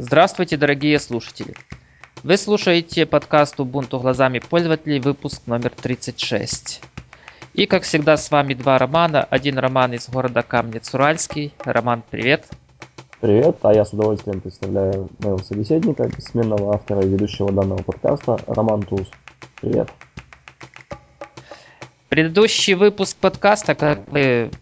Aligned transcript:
Здравствуйте, 0.00 0.56
дорогие 0.56 1.00
слушатели! 1.00 1.56
Вы 2.22 2.36
слушаете 2.36 3.04
подкаст 3.04 3.58
Ubuntu 3.58 3.98
глазами 3.98 4.38
пользователей, 4.38 5.00
выпуск 5.00 5.42
номер 5.46 5.70
36. 5.70 6.80
И, 7.54 7.66
как 7.66 7.82
всегда, 7.82 8.16
с 8.16 8.30
вами 8.30 8.54
два 8.54 8.78
Романа. 8.78 9.24
Один 9.24 9.58
Роман 9.58 9.94
из 9.94 10.08
города 10.08 10.44
Камнец-Уральский. 10.44 11.52
Роман, 11.64 12.04
привет! 12.08 12.46
Привет, 13.20 13.56
а 13.62 13.74
я 13.74 13.84
с 13.84 13.92
удовольствием 13.92 14.40
представляю 14.40 15.08
моего 15.18 15.38
собеседника, 15.38 16.04
бессменного 16.04 16.76
автора 16.76 17.02
и 17.02 17.08
ведущего 17.08 17.50
данного 17.50 17.82
подкаста, 17.82 18.38
Роман 18.46 18.82
Туз. 18.82 19.08
Привет. 19.60 19.90
Предыдущий 22.08 22.74
выпуск 22.74 23.16
подкаста, 23.16 23.74
как 23.74 24.06
вы 24.12 24.52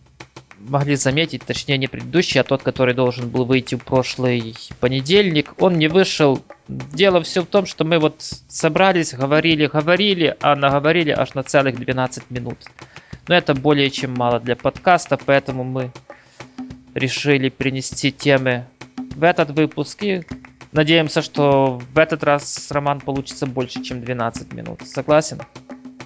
могли 0.69 0.97
заметить, 0.97 1.45
точнее 1.45 1.79
не 1.79 1.87
предыдущий, 1.87 2.41
а 2.41 2.45
тот, 2.45 2.63
который 2.63 2.95
должен 2.95 3.29
был 3.29 3.45
выйти 3.45 3.75
в 3.75 3.85
прошлый 3.85 4.55
понедельник, 4.81 5.55
он 5.59 5.79
не 5.79 5.89
вышел. 5.89 6.43
Дело 6.69 7.23
все 7.23 7.43
в 7.43 7.47
том, 7.47 7.67
что 7.67 7.85
мы 7.85 7.99
вот 7.99 8.17
собрались, 8.49 9.15
говорили, 9.15 9.67
говорили, 9.67 10.37
а 10.41 10.57
наговорили 10.57 11.11
аж 11.11 11.35
на 11.35 11.43
целых 11.43 11.77
12 11.77 12.31
минут. 12.31 12.59
Но 13.29 13.35
это 13.35 13.55
более 13.55 13.91
чем 13.91 14.15
мало 14.15 14.41
для 14.41 14.57
подкаста, 14.57 15.19
поэтому 15.25 15.65
мы 15.65 15.91
решили 16.95 17.49
принести 17.49 18.13
темы 18.13 18.67
в 19.15 19.23
этот 19.23 19.51
выпуск 19.51 20.03
и 20.03 20.23
надеемся, 20.73 21.23
что 21.23 21.81
в 21.93 21.99
этот 21.99 22.23
раз 22.25 22.71
роман 22.71 23.01
получится 23.01 23.47
больше, 23.47 23.83
чем 23.83 24.01
12 24.01 24.53
минут. 24.53 24.83
Согласен? 24.87 25.41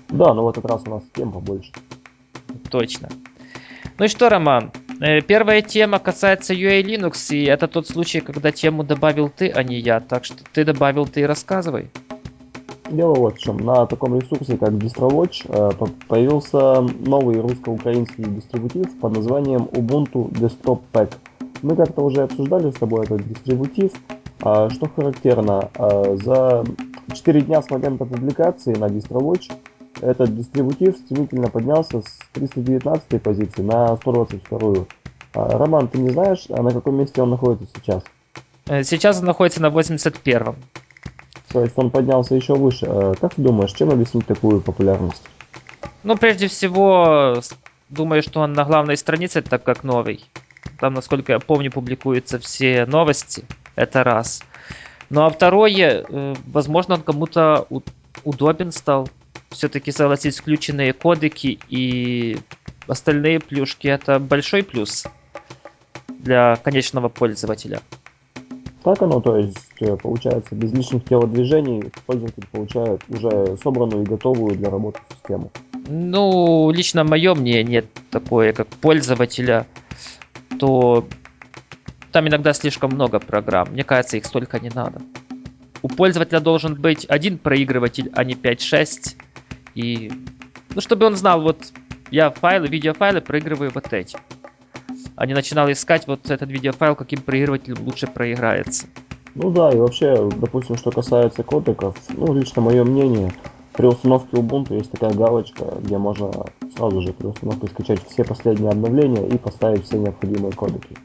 Да, 0.08 0.34
но 0.34 0.44
в 0.44 0.48
этот 0.48 0.64
раз 0.64 0.82
у 0.86 0.90
нас 0.90 1.02
тем 1.14 1.32
побольше. 1.32 1.72
Точно. 2.70 3.08
Ну 4.00 4.06
и 4.06 4.08
что, 4.08 4.30
Роман, 4.30 4.70
э, 5.02 5.20
первая 5.20 5.60
тема 5.60 5.98
касается 5.98 6.54
UA 6.54 6.80
Linux, 6.80 7.36
и 7.36 7.44
это 7.44 7.68
тот 7.68 7.86
случай, 7.86 8.20
когда 8.20 8.50
тему 8.50 8.82
добавил 8.82 9.28
ты, 9.28 9.50
а 9.50 9.62
не 9.62 9.78
я. 9.78 10.00
Так 10.00 10.24
что 10.24 10.42
ты 10.54 10.64
добавил, 10.64 11.06
ты 11.06 11.20
и 11.20 11.24
рассказывай. 11.24 11.90
Дело 12.90 13.12
вот 13.16 13.36
в 13.36 13.38
чем. 13.38 13.58
На 13.58 13.84
таком 13.84 14.18
ресурсе, 14.18 14.56
как 14.56 14.70
DistroWatch, 14.70 15.44
э, 15.48 15.86
появился 16.08 16.80
новый 16.80 17.40
русско-украинский 17.42 18.24
дистрибутив 18.24 18.98
под 19.00 19.16
названием 19.16 19.64
Ubuntu 19.64 20.30
Desktop 20.30 20.80
Pack. 20.94 21.12
Мы 21.60 21.76
как-то 21.76 22.00
уже 22.00 22.22
обсуждали 22.22 22.70
с 22.70 22.76
тобой 22.76 23.04
этот 23.04 23.28
дистрибутив. 23.28 23.92
А, 24.40 24.70
что 24.70 24.88
характерно, 24.88 25.68
а, 25.74 26.16
за 26.16 26.64
4 27.14 27.42
дня 27.42 27.60
с 27.60 27.68
момента 27.68 28.06
публикации 28.06 28.74
на 28.76 28.86
DistroWatch 28.86 29.52
этот 30.00 30.34
дистрибутив 30.34 30.96
стремительно 30.96 31.48
поднялся 31.48 32.00
с 32.00 32.19
319 32.32 33.22
позиции 33.22 33.62
на 33.62 33.96
122. 33.96 34.84
А, 35.34 35.58
Роман, 35.58 35.88
ты 35.88 35.98
не 35.98 36.10
знаешь, 36.10 36.44
а 36.50 36.62
на 36.62 36.72
каком 36.72 36.96
месте 36.96 37.22
он 37.22 37.30
находится 37.30 37.66
сейчас? 37.76 38.02
Э, 38.66 38.82
сейчас 38.82 39.20
он 39.20 39.26
находится 39.26 39.62
на 39.62 39.68
81-м. 39.68 40.56
То 41.48 41.62
есть 41.62 41.72
он 41.76 41.90
поднялся 41.90 42.34
еще 42.34 42.54
выше. 42.54 42.86
А, 42.88 43.14
как 43.20 43.34
ты 43.34 43.42
думаешь, 43.42 43.72
чем 43.72 43.90
объяснить 43.90 44.26
такую 44.26 44.60
популярность? 44.60 45.22
Ну, 46.02 46.16
прежде 46.16 46.48
всего, 46.48 47.40
думаю, 47.88 48.22
что 48.22 48.40
он 48.40 48.52
на 48.52 48.64
главной 48.64 48.96
странице, 48.96 49.42
так 49.42 49.62
как 49.62 49.84
новый. 49.84 50.24
Там, 50.78 50.94
насколько 50.94 51.32
я 51.32 51.38
помню, 51.38 51.70
публикуются 51.70 52.38
все 52.38 52.86
новости. 52.86 53.44
Это 53.76 54.02
раз. 54.04 54.42
Ну 55.10 55.24
а 55.24 55.30
второе, 55.30 56.04
э, 56.08 56.34
возможно, 56.46 56.94
он 56.94 57.02
кому-то 57.02 57.66
удобен 58.24 58.72
стал 58.72 59.08
все-таки 59.50 59.92
согласись, 59.92 60.38
включенные 60.38 60.92
кодеки 60.92 61.58
и 61.68 62.38
остальные 62.86 63.40
плюшки 63.40 63.88
это 63.88 64.18
большой 64.18 64.62
плюс 64.62 65.06
для 66.08 66.56
конечного 66.56 67.08
пользователя. 67.08 67.80
Так 68.82 69.02
оно, 69.02 69.20
то 69.20 69.36
есть, 69.36 69.58
э, 69.80 69.94
получается, 69.96 70.54
без 70.54 70.72
лишних 70.72 71.04
телодвижений 71.04 71.92
пользователь 72.06 72.46
получает 72.50 73.02
уже 73.08 73.58
собранную 73.62 74.04
и 74.04 74.06
готовую 74.06 74.56
для 74.56 74.70
работы 74.70 75.00
систему. 75.12 75.50
Ну, 75.86 76.70
лично 76.70 77.04
мое 77.04 77.34
мнение 77.34 77.84
такое, 78.10 78.54
как 78.54 78.68
пользователя, 78.68 79.66
то 80.58 81.06
там 82.10 82.26
иногда 82.28 82.54
слишком 82.54 82.92
много 82.92 83.18
программ. 83.18 83.68
Мне 83.72 83.84
кажется, 83.84 84.16
их 84.16 84.24
столько 84.24 84.58
не 84.60 84.70
надо. 84.70 85.02
У 85.82 85.88
пользователя 85.88 86.40
должен 86.40 86.74
быть 86.74 87.04
один 87.06 87.38
проигрыватель, 87.38 88.10
а 88.14 88.24
не 88.24 88.34
5-6 88.34 89.16
и, 89.74 90.10
ну, 90.74 90.80
чтобы 90.80 91.06
он 91.06 91.16
знал, 91.16 91.42
вот 91.42 91.72
я 92.10 92.30
файлы, 92.30 92.68
видеофайлы 92.68 93.20
проигрываю 93.20 93.70
вот 93.74 93.92
эти. 93.92 94.18
А 95.16 95.26
не 95.26 95.34
начинал 95.34 95.70
искать 95.70 96.06
вот 96.06 96.30
этот 96.30 96.50
видеофайл, 96.50 96.96
каким 96.96 97.20
проигрывателем 97.20 97.84
лучше 97.84 98.06
проиграется. 98.06 98.86
Ну 99.34 99.50
да, 99.50 99.72
и 99.72 99.76
вообще, 99.76 100.28
допустим, 100.40 100.76
что 100.76 100.90
касается 100.90 101.42
кодеков, 101.42 101.96
ну, 102.08 102.34
лично 102.34 102.62
мое 102.62 102.82
мнение, 102.82 103.32
при 103.76 103.86
установке 103.86 104.36
Ubuntu 104.36 104.74
есть 104.74 104.90
такая 104.90 105.14
галочка, 105.14 105.64
где 105.80 105.96
можно 105.96 106.30
сразу 106.76 107.00
же 107.00 107.12
при 107.12 107.28
установке 107.28 107.68
скачать 107.68 108.04
все 108.06 108.24
последние 108.24 108.70
обновления 108.70 109.26
и 109.28 109.38
поставить 109.38 109.84
все 109.84 109.98
необходимые 109.98 110.52
кодеки. 110.52 110.96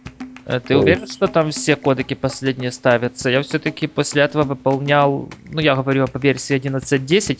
Э, 0.45 0.59
ты 0.59 0.78
уверен, 0.78 1.07
что 1.07 1.28
там 1.28 1.50
все 1.51 1.75
кодеки 1.75 2.13
последние 2.13 2.72
ставятся? 2.72 3.29
Я 3.29 3.41
все-таки 3.41 3.88
после 3.88 4.22
этого 4.23 4.44
выполнял, 4.44 5.28
ну 5.51 5.59
я 5.59 5.75
говорю 5.75 6.07
по 6.07 6.17
версии 6.17 6.56
11.10, 6.56 7.39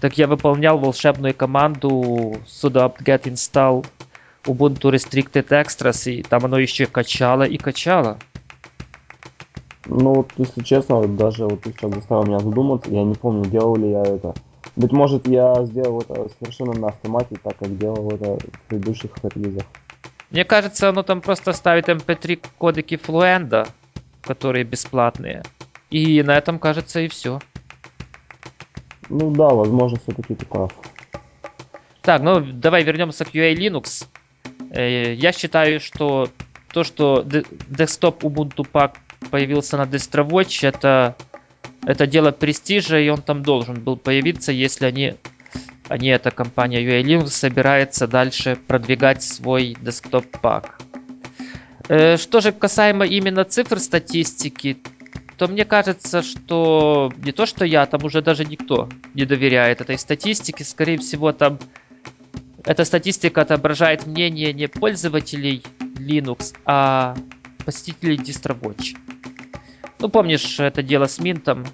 так 0.00 0.16
я 0.16 0.26
выполнял 0.26 0.78
волшебную 0.78 1.34
команду 1.34 2.42
sudo 2.46 2.86
apt-get 2.86 3.24
install 3.24 3.84
Ubuntu 4.46 4.90
Restricted 4.90 5.48
Extras, 5.48 6.10
и 6.10 6.22
там 6.22 6.44
оно 6.44 6.58
еще 6.58 6.86
качало 6.86 7.42
и 7.42 7.58
качало. 7.58 8.16
Ну 9.84 10.16
вот, 10.16 10.28
если 10.36 10.62
честно, 10.62 10.96
вот 10.96 11.16
даже 11.16 11.46
вот 11.46 11.62
ты 11.62 11.72
сейчас 11.72 11.92
заставил 11.92 12.24
меня 12.24 12.40
задуматься, 12.40 12.90
я 12.90 13.04
не 13.04 13.14
помню, 13.14 13.50
делал 13.50 13.76
ли 13.76 13.90
я 13.90 14.02
это. 14.04 14.36
Быть 14.76 14.92
может, 14.92 15.26
я 15.26 15.64
сделал 15.64 16.02
это 16.02 16.28
совершенно 16.38 16.74
на 16.74 16.88
автомате, 16.88 17.36
так 17.42 17.56
как 17.56 17.76
делал 17.78 18.14
это 18.14 18.36
в 18.36 18.68
предыдущих 18.68 19.18
релизах. 19.22 19.66
Мне 20.30 20.44
кажется, 20.44 20.88
оно 20.88 21.02
там 21.02 21.20
просто 21.20 21.52
ставит 21.52 21.88
mp3 21.88 22.34
эм 22.34 22.40
кодеки 22.58 22.94
Fluenda, 22.94 23.68
которые 24.22 24.64
бесплатные. 24.64 25.42
И 25.90 26.22
на 26.22 26.36
этом, 26.36 26.58
кажется, 26.58 27.00
и 27.00 27.08
все. 27.08 27.40
Ну 29.08 29.30
да, 29.30 29.48
возможно, 29.48 29.98
все-таки 29.98 30.34
ты 30.34 30.44
прав. 30.44 30.72
Так, 32.02 32.22
ну 32.22 32.40
давай 32.40 32.84
вернемся 32.84 33.24
к 33.24 33.34
UA 33.34 33.54
Linux. 33.54 34.06
Э, 34.70 35.14
я 35.14 35.32
считаю, 35.32 35.80
что 35.80 36.28
то, 36.72 36.84
что 36.84 37.22
desktop 37.22 38.20
Ubuntu 38.20 38.66
Pack 38.70 38.92
появился 39.30 39.76
на 39.76 39.82
DistroWatch, 39.82 40.66
это, 40.66 41.16
это 41.84 42.06
дело 42.06 42.30
престижа, 42.30 42.98
и 42.98 43.08
он 43.08 43.22
там 43.22 43.42
должен 43.42 43.82
был 43.82 43.96
появиться, 43.96 44.52
если 44.52 44.86
они, 44.86 45.14
они 45.88 46.08
эта 46.08 46.30
компания 46.30 46.82
UA 46.82 47.26
собирается 47.26 48.06
дальше 48.06 48.58
продвигать 48.66 49.22
свой 49.22 49.76
Pack. 49.82 50.70
Э, 51.88 52.16
что 52.16 52.40
же 52.40 52.52
касаемо 52.52 53.06
именно 53.06 53.44
цифр 53.44 53.78
статистики, 53.78 54.78
то 55.38 55.48
мне 55.48 55.64
кажется, 55.64 56.22
что 56.22 57.12
не 57.18 57.32
то, 57.32 57.46
что 57.46 57.64
я, 57.64 57.86
там 57.86 58.04
уже 58.04 58.20
даже 58.22 58.44
никто 58.44 58.88
не 59.14 59.24
доверяет 59.24 59.80
этой 59.80 59.98
статистике. 59.98 60.64
Скорее 60.64 60.98
всего, 60.98 61.32
там 61.32 61.58
эта 62.64 62.84
статистика 62.84 63.42
отображает 63.42 64.06
мнение 64.06 64.52
не 64.52 64.68
пользователей 64.68 65.62
Linux, 65.80 66.54
а 66.66 67.16
посетителей 67.64 68.16
DistroWatch. 68.16 68.96
Ну, 70.00 70.08
помнишь 70.08 70.60
это 70.60 70.82
дело 70.82 71.06
с 71.06 71.18
Минтом? 71.18 71.64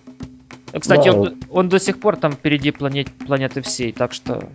Кстати, 0.79 1.09
да. 1.09 1.15
он, 1.15 1.35
он 1.51 1.69
до 1.69 1.79
сих 1.79 2.01
пор 2.01 2.17
там 2.17 2.33
впереди 2.33 2.71
планет, 2.71 3.09
планеты 3.27 3.63
всей, 3.63 3.93
так 3.93 4.13
что 4.13 4.49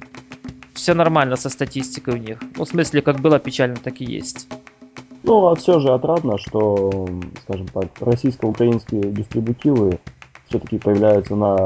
все 0.74 0.94
нормально 0.94 1.36
со 1.36 1.50
статистикой 1.50 2.16
у 2.16 2.18
них. 2.18 2.40
Ну, 2.56 2.66
в 2.66 2.68
смысле, 2.68 3.02
как 3.02 3.20
было 3.20 3.40
печально, 3.40 3.76
так 3.78 4.02
и 4.02 4.06
есть. 4.06 4.48
Ну, 5.24 5.48
а 5.48 5.56
все 5.56 5.80
же 5.80 5.90
отрадно, 5.90 6.38
что, 6.38 7.08
скажем 7.44 7.68
так, 7.68 7.88
российско-украинские 8.00 9.12
дистрибутивы 9.12 10.00
все-таки 10.48 10.80
появляются 10.80 11.36
на 11.36 11.58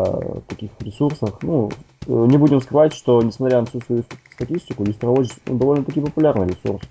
таких 0.47 0.71
ресурсах. 0.79 1.41
Ну, 1.41 1.71
не 2.07 2.37
будем 2.37 2.61
скрывать, 2.61 2.93
что, 2.93 3.21
несмотря 3.21 3.61
на 3.61 3.65
всю 3.67 3.81
свою 3.81 4.03
статистику, 4.33 4.83
DistroWatch 4.83 5.31
довольно-таки 5.45 6.01
популярный 6.01 6.47
ресурс. 6.47 6.83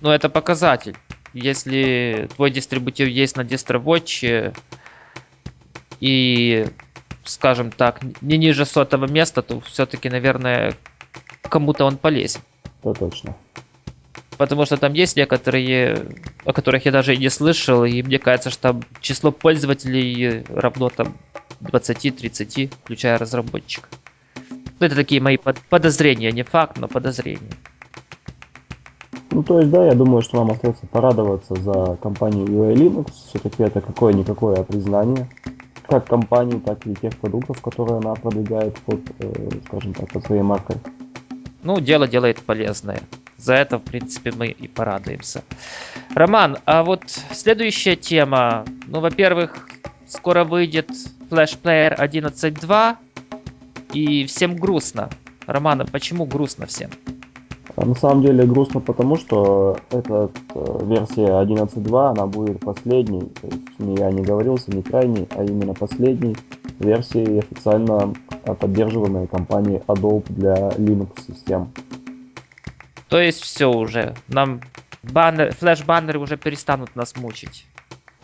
Ну, 0.00 0.10
это 0.10 0.28
показатель. 0.28 0.96
Если 1.32 2.28
твой 2.36 2.50
дистрибутив 2.50 3.08
есть 3.08 3.36
на 3.36 3.42
DistroWatch 3.42 4.54
и, 6.00 6.66
скажем 7.28 7.70
так, 7.70 8.00
не 8.20 8.38
ниже 8.38 8.64
сотого 8.64 9.06
места, 9.06 9.42
то 9.42 9.60
все-таки, 9.60 10.08
наверное, 10.08 10.74
кому-то 11.42 11.84
он 11.84 11.96
полезен. 11.96 12.40
Это 12.82 12.94
точно. 12.94 13.36
Потому 14.36 14.66
что 14.66 14.76
там 14.76 14.92
есть 14.92 15.16
некоторые, 15.16 16.06
о 16.44 16.52
которых 16.52 16.84
я 16.86 16.92
даже 16.92 17.14
и 17.14 17.18
не 17.18 17.28
слышал, 17.28 17.84
и 17.84 18.02
мне 18.02 18.18
кажется, 18.18 18.50
что 18.50 18.62
там 18.62 18.82
число 19.00 19.32
пользователей 19.32 20.44
равно 20.48 20.90
там 20.90 21.16
20-30, 21.60 22.72
включая 22.84 23.18
разработчика. 23.18 23.88
Ну, 24.80 24.86
это 24.86 24.94
такие 24.94 25.20
мои 25.20 25.36
под 25.36 25.58
подозрения, 25.62 26.30
не 26.30 26.44
факт, 26.44 26.78
но 26.78 26.86
подозрения. 26.86 27.50
Ну, 29.32 29.42
то 29.42 29.58
есть, 29.58 29.70
да, 29.70 29.86
я 29.86 29.94
думаю, 29.94 30.22
что 30.22 30.36
нам 30.36 30.52
остается 30.52 30.86
порадоваться 30.86 31.54
за 31.56 31.98
компанию 32.00 32.46
UA 32.46 32.74
Linux. 32.74 33.12
Все-таки 33.28 33.62
это 33.64 33.80
какое-никакое 33.80 34.62
признание 34.62 35.28
как 35.88 36.06
компании, 36.06 36.58
так 36.58 36.86
и 36.86 36.94
тех 36.94 37.16
продуктов, 37.16 37.60
которые 37.62 37.98
она 37.98 38.14
продвигает 38.14 38.78
под, 38.80 39.00
э, 39.18 39.48
скажем 39.66 39.94
так, 39.94 40.12
под 40.12 40.24
своей 40.24 40.42
маркой. 40.42 40.76
Ну, 41.62 41.80
дело 41.80 42.06
делает 42.06 42.42
полезное. 42.42 43.00
За 43.36 43.54
это, 43.54 43.78
в 43.78 43.82
принципе, 43.82 44.32
мы 44.32 44.48
и 44.48 44.68
порадуемся. 44.68 45.42
Роман, 46.14 46.58
а 46.66 46.82
вот 46.82 47.02
следующая 47.32 47.96
тема. 47.96 48.64
Ну, 48.86 49.00
во-первых, 49.00 49.68
скоро 50.06 50.44
выйдет 50.44 50.90
Flash 51.30 51.58
Player 51.60 51.96
11.2, 51.98 52.96
и 53.92 54.26
всем 54.26 54.56
грустно. 54.56 55.08
Роман, 55.46 55.80
а 55.80 55.86
почему 55.86 56.26
грустно 56.26 56.66
всем? 56.66 56.90
А 57.76 57.84
на 57.84 57.94
самом 57.94 58.22
деле 58.22 58.44
грустно 58.44 58.80
потому, 58.80 59.16
что 59.16 59.76
эта 59.90 60.30
э, 60.54 60.78
версия 60.84 61.26
11.2, 61.26 62.10
она 62.10 62.26
будет 62.26 62.60
последней, 62.60 63.20
то 63.40 63.46
есть 63.46 63.78
не 63.78 63.94
я 63.96 64.10
не 64.10 64.22
говорился, 64.22 64.70
не 64.70 64.82
крайней, 64.82 65.28
а 65.30 65.44
именно 65.44 65.74
последней 65.74 66.36
версией 66.80 67.40
официально 67.40 68.14
поддерживаемой 68.60 69.26
компанией 69.26 69.82
Adobe 69.86 70.24
для 70.28 70.54
Linux 70.70 71.10
систем. 71.26 71.72
То 73.08 73.20
есть 73.20 73.40
все 73.40 73.70
уже, 73.70 74.14
нам 74.28 74.60
баннер, 75.02 75.54
флеш-баннеры 75.54 76.18
уже 76.18 76.36
перестанут 76.36 76.94
нас 76.96 77.16
мучить. 77.16 77.66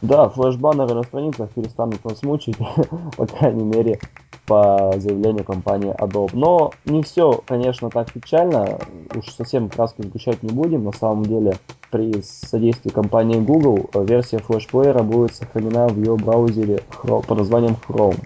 Да, 0.02 0.28
флеш-баннеры 0.28 0.94
на 0.94 1.02
страницах 1.02 1.50
перестанут 1.50 2.04
нас 2.04 2.22
мучить, 2.22 2.56
по 3.16 3.26
крайней 3.26 3.64
мере, 3.64 3.98
по 4.46 4.92
заявлению 4.96 5.44
компании 5.44 5.94
Adobe. 5.98 6.30
Но 6.32 6.72
не 6.84 7.02
все, 7.02 7.40
конечно, 7.46 7.90
так 7.90 8.12
печально. 8.12 8.78
Уж 9.14 9.26
совсем 9.30 9.68
краски 9.68 10.02
сгущать 10.02 10.42
не 10.42 10.52
будем. 10.52 10.84
На 10.84 10.92
самом 10.92 11.24
деле, 11.24 11.56
при 11.90 12.22
содействии 12.22 12.90
компании 12.90 13.40
Google 13.40 13.88
версия 13.94 14.38
флешплеера 14.38 15.02
будет 15.02 15.34
сохранена 15.34 15.88
в 15.88 15.98
ее 15.98 16.16
браузере 16.16 16.80
под 17.02 17.28
названием 17.30 17.76
Chrome. 17.88 18.20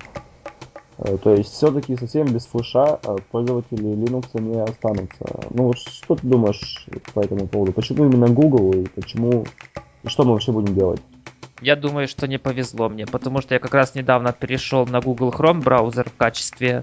Э, 0.99 1.17
то 1.19 1.35
есть 1.35 1.53
все-таки 1.53 1.97
совсем 1.97 2.27
без 2.27 2.47
флеша 2.47 2.99
э, 3.03 3.17
пользователи 3.31 3.95
Linux 3.95 4.41
не 4.41 4.61
останутся. 4.61 5.25
Ну 5.51 5.73
что 5.75 6.17
ты 6.17 6.27
думаешь 6.27 6.87
по 7.15 7.21
этому 7.21 7.47
поводу? 7.47 7.73
Почему 7.73 8.05
именно 8.05 8.29
Google 8.29 8.73
и 8.73 8.87
почему 8.89 9.45
и 10.03 10.09
что 10.09 10.25
мы 10.25 10.33
вообще 10.33 10.53
будем 10.53 10.75
делать? 10.75 11.01
Я 11.61 11.75
думаю, 11.75 12.07
что 12.07 12.29
не 12.29 12.39
повезло 12.39 12.89
мне, 12.89 13.07
потому 13.07 13.41
что 13.41 13.55
я 13.55 13.61
как 13.61 13.75
раз 13.75 13.95
недавно 13.95 14.33
перешел 14.33 14.87
на 14.87 15.01
Google 15.01 15.31
Chrome 15.31 15.61
браузер 15.61 16.09
в 16.09 16.15
качестве 16.15 16.83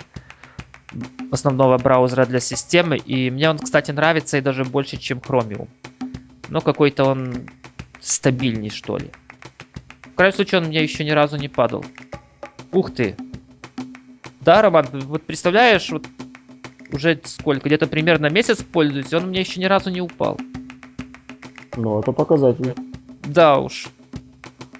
основного 1.31 1.77
браузера 1.77 2.25
для 2.25 2.39
системы, 2.39 2.97
и 2.97 3.29
мне 3.29 3.49
он, 3.49 3.57
кстати, 3.57 3.91
нравится 3.91 4.37
и 4.37 4.41
даже 4.41 4.65
больше, 4.65 4.97
чем 4.97 5.19
Chromium. 5.19 5.67
Но 6.49 6.61
какой-то 6.61 7.05
он 7.05 7.49
стабильней, 8.01 8.69
что 8.69 8.97
ли. 8.97 9.11
В 10.03 10.15
крайнем 10.15 10.35
случае, 10.35 10.61
он 10.61 10.67
мне 10.67 10.83
еще 10.83 11.03
ни 11.03 11.11
разу 11.11 11.37
не 11.37 11.47
падал. 11.47 11.83
Ух 12.71 12.93
ты! 12.93 13.15
Да, 14.41 14.61
Роман, 14.61 14.87
вот 14.91 15.23
представляешь, 15.23 15.89
вот 15.89 16.05
уже 16.91 17.19
сколько, 17.23 17.67
где-то 17.67 17.87
примерно 17.87 18.27
месяц 18.29 18.61
пользуюсь, 18.61 19.11
он 19.13 19.23
у 19.23 19.27
меня 19.27 19.39
еще 19.39 19.59
ни 19.59 19.65
разу 19.65 19.89
не 19.89 20.01
упал. 20.01 20.39
Ну, 21.75 21.99
это 21.99 22.11
показатель. 22.11 22.75
Да 23.23 23.57
уж 23.57 23.87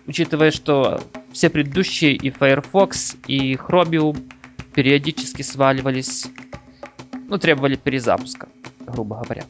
учитывая, 0.07 0.52
что 0.52 1.02
все 1.31 1.50
предыдущие 1.50 2.13
и 2.13 2.30
Firefox, 2.30 3.18
и 3.28 3.56
Chromium 3.56 4.18
периодически 4.74 5.42
сваливались, 5.42 6.28
ну, 7.28 7.38
требовали 7.38 7.75
перезапуска, 7.75 8.48
грубо 8.86 9.22
говоря. 9.22 9.46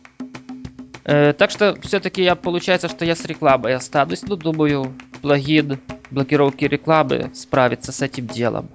Э, 1.04 1.34
так 1.34 1.52
что 1.52 1.76
все-таки 1.82 2.24
я 2.24 2.36
получается, 2.36 2.90
что 2.90 3.06
я 3.06 3.16
с 3.16 3.26
рекламой 3.26 3.76
останусь. 3.76 4.24
Ну, 4.24 4.36
думаю, 4.36 4.94
плагин 5.22 5.80
блокировки 6.12 6.66
рекламы 6.66 7.32
справится 7.34 7.92
с 7.92 8.02
этим 8.02 8.28
делом. 8.28 8.70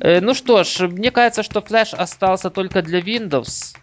Э, 0.00 0.20
ну 0.20 0.34
что 0.34 0.64
ж, 0.64 0.88
мне 0.88 1.10
кажется, 1.10 1.42
что 1.42 1.60
Flash 1.60 1.94
остался 1.94 2.50
только 2.50 2.82
для 2.82 3.00
Windows. 3.00 3.76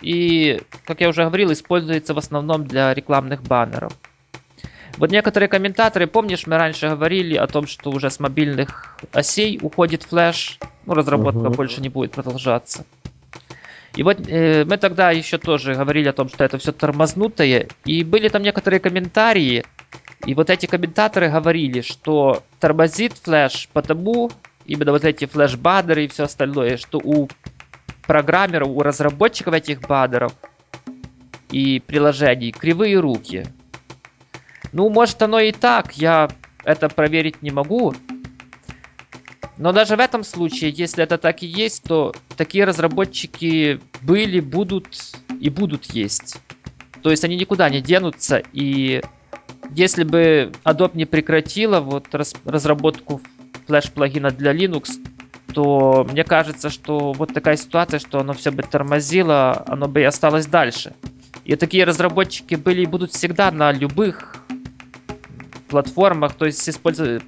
И, 0.00 0.60
как 0.84 1.00
я 1.00 1.08
уже 1.08 1.24
говорил, 1.24 1.52
используется 1.52 2.14
в 2.14 2.18
основном 2.18 2.66
для 2.66 2.92
рекламных 2.92 3.42
баннеров. 3.42 3.92
Вот 4.96 5.10
некоторые 5.10 5.48
комментаторы, 5.48 6.06
помнишь, 6.06 6.46
мы 6.46 6.56
раньше 6.56 6.88
говорили 6.88 7.36
о 7.36 7.46
том, 7.46 7.66
что 7.66 7.90
уже 7.90 8.10
с 8.10 8.20
мобильных 8.20 8.96
осей 9.12 9.58
уходит 9.60 10.04
флеш, 10.04 10.58
ну, 10.86 10.94
разработка 10.94 11.40
uh-huh. 11.40 11.56
больше 11.56 11.80
не 11.80 11.88
будет 11.88 12.12
продолжаться. 12.12 12.84
И 13.96 14.02
вот 14.02 14.18
э, 14.28 14.64
мы 14.64 14.76
тогда 14.76 15.10
еще 15.10 15.38
тоже 15.38 15.74
говорили 15.74 16.08
о 16.08 16.12
том, 16.12 16.28
что 16.28 16.44
это 16.44 16.58
все 16.58 16.72
тормознутое, 16.72 17.68
и 17.84 18.04
были 18.04 18.28
там 18.28 18.42
некоторые 18.42 18.80
комментарии, 18.80 19.64
и 20.26 20.34
вот 20.34 20.50
эти 20.50 20.66
комментаторы 20.66 21.28
говорили, 21.28 21.80
что 21.80 22.42
тормозит 22.60 23.14
флеш 23.14 23.68
потому, 23.72 24.30
именно 24.64 24.92
вот 24.92 25.04
эти 25.04 25.26
флеш-баддеры 25.26 26.04
и 26.04 26.08
все 26.08 26.24
остальное, 26.24 26.76
что 26.76 26.98
у 27.02 27.28
программеров, 28.06 28.68
у 28.68 28.82
разработчиков 28.82 29.54
этих 29.54 29.80
баддеров 29.80 30.32
и 31.50 31.80
приложений 31.80 32.52
кривые 32.52 32.98
руки. 32.98 33.46
Ну, 34.74 34.90
может 34.90 35.22
оно 35.22 35.38
и 35.38 35.52
так, 35.52 35.96
я 35.96 36.28
это 36.64 36.88
проверить 36.88 37.42
не 37.42 37.52
могу. 37.52 37.94
Но 39.56 39.72
даже 39.72 39.94
в 39.94 40.00
этом 40.00 40.24
случае, 40.24 40.70
если 40.70 41.04
это 41.04 41.16
так 41.16 41.44
и 41.44 41.46
есть, 41.46 41.84
то 41.84 42.12
такие 42.36 42.64
разработчики 42.64 43.80
были, 44.02 44.40
будут 44.40 44.88
и 45.40 45.48
будут 45.48 45.84
есть. 45.92 46.38
То 47.04 47.10
есть 47.10 47.22
они 47.24 47.36
никуда 47.36 47.70
не 47.70 47.80
денутся. 47.80 48.42
И 48.52 49.00
если 49.70 50.02
бы 50.02 50.50
Adobe 50.64 50.96
не 50.96 51.04
прекратила 51.04 51.78
вот 51.78 52.12
раз, 52.12 52.34
разработку 52.44 53.20
флеш-плагина 53.68 54.32
для 54.32 54.52
Linux, 54.52 54.90
то 55.52 56.04
мне 56.10 56.24
кажется, 56.24 56.68
что 56.68 57.12
вот 57.12 57.32
такая 57.32 57.56
ситуация, 57.56 58.00
что 58.00 58.18
оно 58.18 58.32
все 58.32 58.50
бы 58.50 58.64
тормозило, 58.64 59.62
оно 59.68 59.86
бы 59.86 60.00
и 60.00 60.04
осталось 60.04 60.46
дальше. 60.46 60.94
И 61.44 61.54
такие 61.54 61.84
разработчики 61.84 62.56
были 62.56 62.82
и 62.82 62.86
будут 62.86 63.12
всегда 63.12 63.52
на 63.52 63.70
любых 63.70 64.43
платформах, 65.68 66.34
то 66.34 66.46
есть 66.46 66.68
используя, 66.68 67.20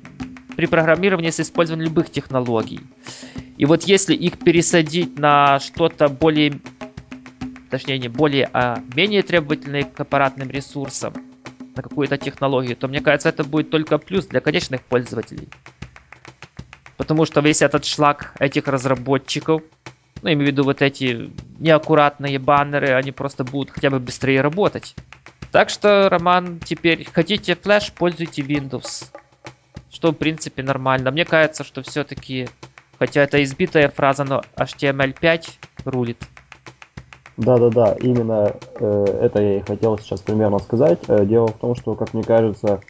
при 0.56 0.66
программировании 0.66 1.30
с 1.30 1.40
использованием 1.40 1.88
любых 1.88 2.10
технологий. 2.10 2.80
И 3.58 3.64
вот 3.66 3.84
если 3.84 4.14
их 4.14 4.38
пересадить 4.38 5.18
на 5.18 5.58
что-то 5.60 6.08
более, 6.08 6.60
точнее 7.70 7.98
не 7.98 8.08
более, 8.08 8.48
а 8.52 8.82
менее 8.94 9.22
требовательное 9.22 9.84
к 9.84 9.98
аппаратным 10.00 10.50
ресурсам, 10.50 11.14
на 11.76 11.82
какую-то 11.82 12.16
технологию, 12.16 12.76
то 12.76 12.88
мне 12.88 13.00
кажется, 13.00 13.28
это 13.28 13.44
будет 13.44 13.70
только 13.70 13.98
плюс 13.98 14.26
для 14.26 14.40
конечных 14.40 14.82
пользователей. 14.82 15.48
Потому 16.96 17.26
что 17.26 17.40
весь 17.40 17.62
этот 17.62 17.84
шлак 17.84 18.34
этих 18.38 18.66
разработчиков, 18.66 19.62
ну, 20.22 20.32
имею 20.32 20.44
в 20.44 20.46
виду 20.46 20.64
вот 20.64 20.80
эти 20.80 21.30
неаккуратные 21.58 22.38
баннеры, 22.38 22.94
они 22.94 23.12
просто 23.12 23.44
будут 23.44 23.70
хотя 23.70 23.90
бы 23.90 24.00
быстрее 24.00 24.40
работать. 24.40 24.94
Так 25.52 25.70
что, 25.70 26.08
Роман, 26.10 26.60
теперь 26.60 27.06
хотите 27.10 27.52
Flash, 27.52 27.92
пользуйте 27.96 28.42
Windows. 28.42 29.06
Что, 29.90 30.10
в 30.10 30.14
принципе, 30.14 30.62
нормально. 30.62 31.10
Мне 31.10 31.24
кажется, 31.24 31.64
что 31.64 31.82
все-таки, 31.82 32.48
хотя 32.98 33.22
это 33.22 33.42
избитая 33.42 33.88
фраза, 33.88 34.24
но 34.24 34.42
HTML5 34.56 35.48
рулит. 35.86 36.18
Да-да-да, 37.36 37.96
именно 38.00 38.54
э, 38.80 39.04
это 39.22 39.42
я 39.42 39.58
и 39.58 39.60
хотел 39.60 39.98
сейчас 39.98 40.20
примерно 40.20 40.58
сказать. 40.58 41.00
Э, 41.08 41.24
дело 41.26 41.48
в 41.48 41.58
том, 41.58 41.74
что, 41.74 41.94
как 41.94 42.14
мне 42.14 42.22
кажется, 42.22 42.80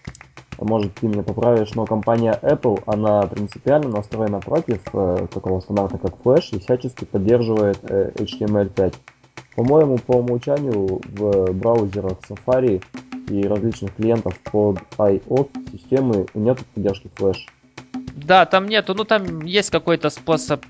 может 0.61 0.95
ты 0.95 1.09
меня 1.09 1.23
поправишь, 1.23 1.75
но 1.75 1.85
компания 1.85 2.39
Apple, 2.43 2.83
она 2.87 3.23
принципиально 3.23 3.89
настроена 3.89 4.41
против 4.41 4.81
э, 4.93 5.27
такого 5.33 5.61
стандарта, 5.61 5.99
как 5.99 6.15
Flash, 6.25 6.51
и 6.53 6.61
всячески 6.61 7.05
поддерживает 7.05 7.79
э, 7.83 8.13
HTML5. 8.15 8.95
По-моему, 9.57 9.97
по 9.97 10.19
умолчанию 10.19 11.01
в 11.05 11.53
браузерах 11.53 12.19
Safari 12.29 12.85
и 13.29 13.43
различных 13.47 13.95
клиентов 13.95 14.39
под 14.41 14.79
iOS 14.99 15.49
системы 15.73 16.27
нет 16.35 16.59
поддержки 16.75 17.11
Flash. 17.17 17.39
Да, 18.15 18.45
там 18.45 18.69
нету, 18.69 18.95
ну 18.95 19.05
там 19.05 19.41
есть 19.43 19.71
какой-то 19.71 20.11
способ 20.11 20.65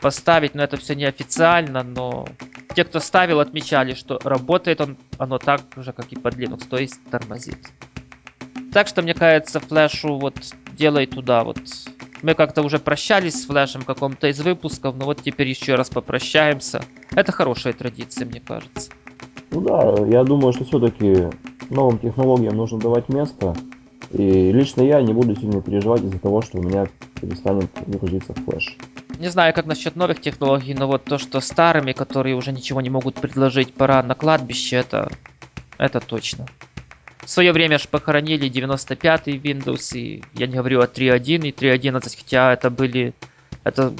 поставить, 0.00 0.54
но 0.54 0.62
это 0.62 0.76
все 0.76 0.94
неофициально, 0.94 1.82
но 1.82 2.26
те, 2.74 2.84
кто 2.84 3.00
ставил, 3.00 3.40
отмечали, 3.40 3.94
что 3.94 4.18
работает 4.22 4.82
он, 4.82 4.98
оно 5.18 5.38
так 5.38 5.62
же, 5.76 5.92
как 5.92 6.12
и 6.12 6.16
под 6.16 6.34
Linux, 6.34 6.68
то 6.68 6.76
есть 6.76 7.00
тормозит. 7.10 7.70
Так 8.72 8.86
что, 8.86 9.02
мне 9.02 9.14
кажется, 9.14 9.60
флешу 9.60 10.18
вот 10.18 10.36
делай 10.76 11.06
туда 11.06 11.42
вот. 11.42 11.58
Мы 12.22 12.34
как-то 12.34 12.62
уже 12.62 12.78
прощались 12.78 13.42
с 13.42 13.46
флешем 13.46 13.82
в 13.82 13.86
каком-то 13.86 14.28
из 14.28 14.40
выпусков, 14.40 14.96
но 14.96 15.06
вот 15.06 15.22
теперь 15.22 15.48
еще 15.48 15.74
раз 15.74 15.88
попрощаемся. 15.88 16.82
Это 17.14 17.32
хорошая 17.32 17.72
традиция, 17.72 18.26
мне 18.26 18.40
кажется. 18.40 18.90
Ну 19.50 19.60
да, 19.62 20.06
я 20.06 20.22
думаю, 20.24 20.52
что 20.52 20.64
все-таки 20.64 21.28
новым 21.70 21.98
технологиям 21.98 22.56
нужно 22.56 22.78
давать 22.78 23.08
место. 23.08 23.54
И 24.10 24.52
лично 24.52 24.82
я 24.82 25.00
не 25.02 25.12
буду 25.12 25.34
сильно 25.36 25.62
переживать 25.62 26.02
из-за 26.02 26.18
того, 26.18 26.42
что 26.42 26.58
у 26.58 26.62
меня 26.62 26.88
перестанет 27.20 27.70
грузиться 27.86 28.34
флеш. 28.34 28.76
Не 29.18 29.28
знаю, 29.28 29.54
как 29.54 29.66
насчет 29.66 29.96
новых 29.96 30.20
технологий, 30.20 30.74
но 30.74 30.86
вот 30.86 31.04
то, 31.04 31.18
что 31.18 31.40
старыми, 31.40 31.92
которые 31.92 32.34
уже 32.34 32.52
ничего 32.52 32.80
не 32.80 32.90
могут 32.90 33.16
предложить, 33.16 33.74
пора 33.74 34.02
на 34.02 34.14
кладбище, 34.14 34.76
это, 34.76 35.10
Это 35.80 35.98
точно. 36.00 36.46
В 37.22 37.28
свое 37.28 37.52
время 37.52 37.78
же 37.78 37.88
похоронили 37.88 38.50
95-й 38.50 39.36
Windows, 39.36 39.96
и 39.96 40.24
я 40.34 40.46
не 40.46 40.56
говорю 40.56 40.80
о 40.80 40.86
3.1 40.86 41.48
и 41.48 41.52
3.11, 41.52 42.16
хотя 42.16 42.52
это 42.52 42.70
были... 42.70 43.14
Это, 43.62 43.92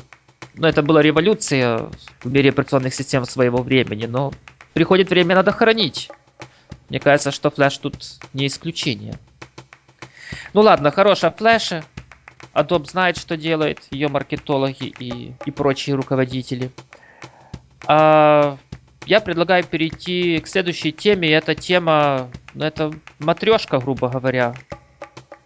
ну, 0.55 0.67
это 0.67 0.83
была 0.83 1.03
революция 1.03 1.91
в 2.23 2.33
мире 2.33 2.51
операционных 2.51 2.95
систем 2.95 3.25
своего 3.25 3.63
времени, 3.63 4.07
но 4.07 4.33
приходит 4.73 5.11
время, 5.11 5.35
надо 5.35 5.53
хоронить. 5.53 6.11
Мне 6.89 6.99
кажется, 6.99 7.31
что 7.31 7.51
флеш 7.51 7.79
тут 7.79 7.97
не 8.33 8.47
исключение. 8.47 9.15
Ну 10.55 10.63
ладно, 10.63 10.91
хорошая 10.91 11.31
флеша. 11.31 11.85
Adobe 12.53 12.87
знает, 12.87 13.17
что 13.17 13.37
делает, 13.37 13.81
ее 13.91 14.09
маркетологи 14.09 14.93
и, 14.99 15.35
и 15.45 15.51
прочие 15.53 15.95
руководители. 15.95 16.73
А, 17.87 18.59
я 19.07 19.21
предлагаю 19.21 19.65
перейти 19.65 20.39
к 20.41 20.49
следующей 20.49 20.91
теме. 20.91 21.33
Эта 21.33 21.55
тема, 21.55 22.29
ну 22.55 22.65
это 22.65 22.93
матрешка, 23.19 23.79
грубо 23.79 24.09
говоря. 24.09 24.55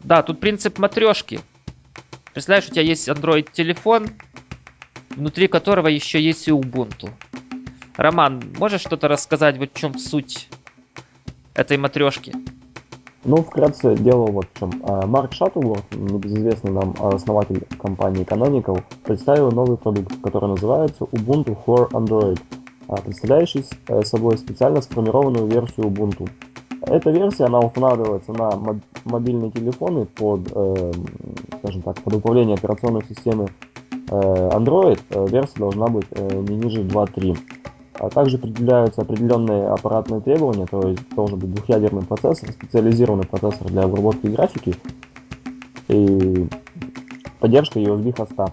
Да, 0.00 0.22
тут 0.22 0.40
принцип 0.40 0.78
матрешки. 0.78 1.40
Представляешь, 2.32 2.68
у 2.68 2.72
тебя 2.72 2.82
есть 2.82 3.08
Android 3.08 3.48
телефон, 3.52 4.08
внутри 5.10 5.48
которого 5.48 5.88
еще 5.88 6.20
есть 6.20 6.48
и 6.48 6.50
Ubuntu. 6.50 7.10
Роман, 7.96 8.42
можешь 8.58 8.80
что-то 8.80 9.08
рассказать, 9.08 9.56
вот 9.58 9.70
в 9.72 9.78
чем 9.78 9.98
суть 9.98 10.48
этой 11.54 11.76
матрешки? 11.76 12.34
Ну, 13.24 13.36
вкратце, 13.36 13.96
дело 13.96 14.26
вот 14.26 14.46
в 14.52 14.58
чем. 14.58 14.82
А, 14.84 15.06
Марк 15.06 15.32
Шаттлворд, 15.32 15.84
небезызвестный 15.94 16.72
нам 16.72 16.94
основатель 17.00 17.64
компании 17.80 18.26
Canonical, 18.26 18.82
представил 19.02 19.50
новый 19.50 19.78
продукт, 19.78 20.12
который 20.22 20.50
называется 20.50 21.04
Ubuntu 21.04 21.56
for 21.64 21.88
Android, 21.92 22.38
а, 22.88 22.96
представляющий 22.96 23.64
э, 23.88 24.02
собой 24.02 24.36
специально 24.36 24.82
сформированную 24.82 25.46
версию 25.46 25.86
Ubuntu. 25.86 26.28
Эта 26.86 27.10
версия, 27.10 27.44
она 27.44 27.60
устанавливается 27.60 28.32
на 28.32 28.50
мобильные 29.04 29.50
телефоны 29.50 30.06
под, 30.06 30.40
э, 30.52 30.92
скажем 31.58 31.82
так, 31.82 32.00
под 32.02 32.14
управление 32.14 32.56
операционной 32.56 33.04
системы 33.08 33.48
э, 33.90 34.50
Android. 34.52 35.00
Версия 35.28 35.58
должна 35.58 35.88
быть 35.88 36.06
не 36.18 36.56
ниже 36.56 36.82
2.3. 36.82 37.38
А 37.94 38.10
также 38.10 38.36
определяются 38.36 39.02
определенные 39.02 39.68
аппаратные 39.68 40.20
требования, 40.20 40.66
то 40.66 40.88
есть 40.88 41.08
должен 41.14 41.38
быть 41.38 41.54
двухъядерный 41.54 42.02
процессор, 42.02 42.50
специализированный 42.50 43.24
процессор 43.24 43.68
для 43.68 43.84
обработки 43.84 44.26
графики 44.26 44.74
и 45.88 46.48
поддержка 47.38 47.78
USB 47.78 48.12
хоста. 48.16 48.52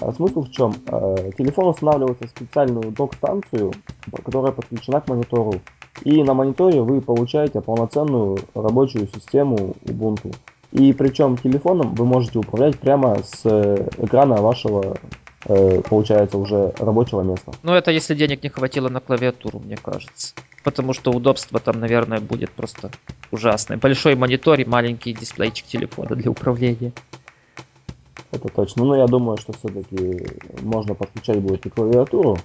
А 0.00 0.12
смысл 0.12 0.42
в 0.42 0.50
чем? 0.50 0.74
А, 0.86 1.16
телефон 1.36 1.68
устанавливается 1.68 2.26
в 2.26 2.30
специальную 2.30 2.92
док-станцию, 2.92 3.72
которая 4.24 4.52
подключена 4.52 5.00
к 5.00 5.08
монитору. 5.08 5.54
И 6.02 6.22
на 6.22 6.34
мониторе 6.34 6.82
вы 6.82 7.00
получаете 7.00 7.60
полноценную 7.60 8.38
рабочую 8.54 9.08
систему 9.08 9.74
Ubuntu. 9.84 10.34
И 10.72 10.92
причем 10.92 11.36
телефоном 11.36 11.94
вы 11.94 12.04
можете 12.04 12.38
управлять 12.40 12.78
прямо 12.78 13.16
с 13.22 13.44
экрана 13.98 14.42
вашего 14.42 14.96
Э, 15.46 15.82
получается 15.82 16.38
уже 16.38 16.72
рабочего 16.78 17.20
места. 17.20 17.52
Ну, 17.62 17.74
это 17.74 17.90
если 17.90 18.14
денег 18.14 18.42
не 18.42 18.48
хватило 18.48 18.88
на 18.88 19.00
клавиатуру, 19.00 19.58
мне 19.58 19.76
кажется. 19.76 20.34
Потому 20.62 20.94
что 20.94 21.10
удобство 21.10 21.60
там, 21.60 21.80
наверное, 21.80 22.20
будет 22.20 22.50
просто 22.50 22.90
ужасное. 23.30 23.76
Большой 23.76 24.14
монитор 24.14 24.58
и 24.60 24.64
маленький 24.64 25.12
дисплейчик 25.12 25.66
телефона 25.66 26.16
для 26.16 26.30
управления. 26.30 26.92
Это 28.30 28.48
точно. 28.48 28.84
Но 28.84 28.96
я 28.96 29.06
думаю, 29.06 29.36
что 29.36 29.52
все-таки 29.52 30.26
можно 30.62 30.94
подключать 30.94 31.40
будет 31.40 31.66
и 31.66 31.70
клавиатуру. 31.70 32.38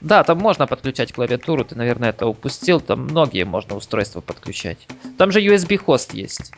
Да, 0.00 0.24
там 0.24 0.38
можно 0.38 0.66
подключать 0.66 1.12
клавиатуру, 1.12 1.64
ты, 1.64 1.74
наверное, 1.74 2.10
это 2.10 2.26
упустил. 2.26 2.80
Там 2.80 3.04
многие 3.04 3.44
можно 3.44 3.76
устройства 3.76 4.20
подключать. 4.20 4.86
Там 5.16 5.30
же 5.30 5.40
USB-хост 5.40 6.14
есть. 6.14 6.52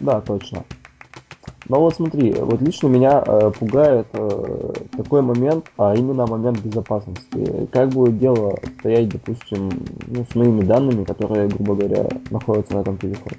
Да, 0.00 0.20
точно. 0.20 0.64
Но 1.68 1.80
вот 1.80 1.94
смотри, 1.94 2.32
вот 2.32 2.60
лично 2.60 2.88
меня 2.88 3.22
э, 3.24 3.50
пугает 3.58 4.06
э, 4.12 4.72
такой 4.96 5.22
момент, 5.22 5.70
а 5.78 5.94
именно 5.94 6.26
момент 6.26 6.60
безопасности. 6.60 7.68
Как 7.72 7.90
будет 7.90 8.18
дело 8.18 8.58
стоять, 8.78 9.08
допустим, 9.08 9.70
ну, 10.08 10.26
с 10.28 10.34
моими 10.34 10.62
данными, 10.62 11.04
которые, 11.04 11.48
грубо 11.48 11.76
говоря, 11.76 12.08
находятся 12.30 12.74
на 12.74 12.80
этом 12.80 12.98
телефоне? 12.98 13.38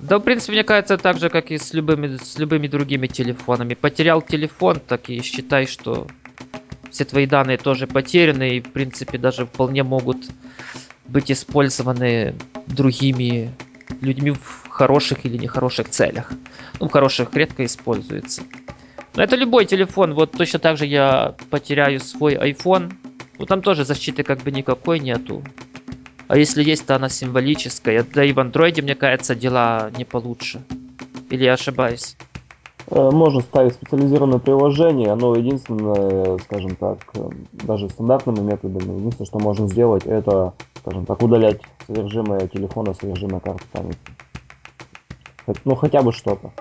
Да, 0.00 0.18
в 0.18 0.22
принципе, 0.22 0.52
мне 0.52 0.64
кажется, 0.64 0.96
так 0.96 1.18
же, 1.18 1.28
как 1.28 1.50
и 1.50 1.58
с 1.58 1.74
любыми, 1.74 2.16
с 2.16 2.38
любыми 2.38 2.68
другими 2.68 3.08
телефонами. 3.08 3.74
Потерял 3.74 4.22
телефон, 4.22 4.78
так 4.78 5.10
и 5.10 5.20
считай, 5.22 5.66
что 5.66 6.06
все 6.90 7.04
твои 7.04 7.26
данные 7.26 7.58
тоже 7.58 7.86
потеряны, 7.86 8.56
и, 8.56 8.60
в 8.60 8.72
принципе, 8.72 9.18
даже 9.18 9.46
вполне 9.46 9.82
могут 9.82 10.18
быть 11.06 11.30
использованы 11.30 12.34
другими 12.66 13.52
людьми 14.00 14.32
в 14.32 14.68
хороших 14.68 15.24
или 15.24 15.36
нехороших 15.36 15.88
целях. 15.88 16.32
Ну, 16.80 16.88
в 16.88 16.92
хороших 16.92 17.34
редко 17.34 17.64
используется. 17.64 18.42
Но 19.14 19.22
это 19.22 19.36
любой 19.36 19.64
телефон. 19.64 20.14
Вот 20.14 20.32
точно 20.32 20.58
так 20.58 20.76
же 20.76 20.86
я 20.86 21.34
потеряю 21.50 22.00
свой 22.00 22.34
iPhone. 22.34 22.92
Ну, 23.38 23.46
там 23.46 23.62
тоже 23.62 23.84
защиты 23.84 24.22
как 24.22 24.40
бы 24.40 24.50
никакой 24.50 24.98
нету. 24.98 25.42
А 26.28 26.36
если 26.36 26.62
есть, 26.62 26.86
то 26.86 26.96
она 26.96 27.08
символическая. 27.08 28.04
Да 28.12 28.24
и 28.24 28.32
в 28.32 28.40
андроиде, 28.40 28.82
мне 28.82 28.94
кажется, 28.94 29.34
дела 29.34 29.90
не 29.96 30.04
получше. 30.04 30.62
Или 31.30 31.44
я 31.44 31.54
ошибаюсь? 31.54 32.16
Э, 32.88 33.10
можно 33.10 33.40
ставить 33.40 33.74
специализированное 33.74 34.38
приложение, 34.38 35.14
но 35.16 35.36
единственное, 35.36 36.38
скажем 36.38 36.76
так, 36.76 36.98
э, 37.14 37.28
даже 37.52 37.88
стандартными 37.88 38.40
методами, 38.40 38.98
единственное, 38.98 39.26
что 39.26 39.38
можно 39.40 39.66
сделать, 39.66 40.06
это, 40.06 40.52
скажем 40.82 41.04
так, 41.04 41.20
удалять 41.20 41.60
содержимое 41.86 42.46
телефона, 42.46 42.94
содержимое 42.94 43.40
карты 43.40 43.64
памяти. 43.72 43.98
Ну, 45.64 45.74
хотя 45.74 46.02
бы 46.02 46.12
что-то. 46.12 46.52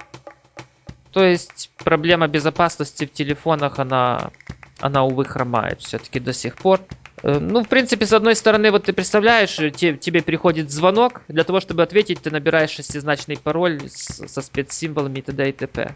То 1.12 1.24
есть 1.24 1.72
проблема 1.84 2.27
безопасности 2.27 3.05
в 3.05 3.13
телефонах, 3.13 3.79
она, 3.79 4.32
она 4.79 5.03
увы, 5.03 5.25
хромает 5.25 5.79
все-таки 5.82 6.20
до 6.20 6.34
сих 6.34 6.55
пор. 6.58 6.82
Э, 7.25 7.39
ну, 7.39 7.63
в 7.63 7.67
принципе, 7.67 8.05
с 8.05 8.13
одной 8.13 8.36
стороны, 8.36 8.70
вот 8.70 8.84
ты 8.84 8.94
представляешь, 8.94 9.58
те, 9.75 9.98
тебе 9.98 10.22
приходит 10.22 10.70
звонок, 10.70 11.24
для 11.27 11.44
того, 11.44 11.60
чтобы 11.60 11.82
ответить, 11.82 12.22
ты 12.22 12.29
набираешь 12.29 12.70
шестизначный 12.70 13.36
пароль 13.36 13.82
с, 13.89 14.27
со 14.27 14.41
спецсимволами 14.44 15.20
и 15.20 15.22
т.д. 15.24 15.50
и 15.50 15.51
т.п. 15.51 15.96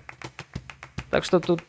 Так 1.11 1.23
что 1.23 1.39
тут 1.39 1.61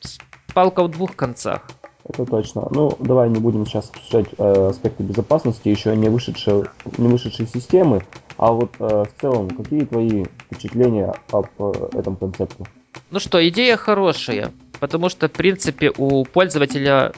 палка 0.55 0.83
в 0.83 0.90
двух 0.90 1.14
концах. 1.14 1.67
Это 2.05 2.25
точно. 2.25 2.69
Ну, 2.71 2.97
давай 3.00 3.29
не 3.29 3.38
будем 3.38 3.67
сейчас 3.67 3.90
обсуждать 3.90 4.29
э, 4.38 4.69
аспекты 4.71 5.02
безопасности, 5.02 5.69
еще 5.69 5.95
не 5.95 6.09
вышедшие, 6.09 6.64
не 6.97 7.09
вышедшие 7.09 7.47
системы, 7.47 8.02
а 8.38 8.52
вот 8.52 8.71
э, 8.79 9.05
в 9.05 9.21
целом, 9.21 9.50
какие 9.50 9.85
твои 9.85 10.25
впечатления 10.47 11.14
об 11.33 11.47
э, 11.59 11.73
этом 11.93 12.17
концепте? 12.17 12.64
Ну 13.11 13.21
что, 13.21 13.47
идея 13.47 13.76
хорошая, 13.76 14.52
потому 14.81 15.11
что, 15.11 15.29
в 15.29 15.33
принципе, 15.33 15.93
у 15.99 16.25
пользователя 16.25 17.12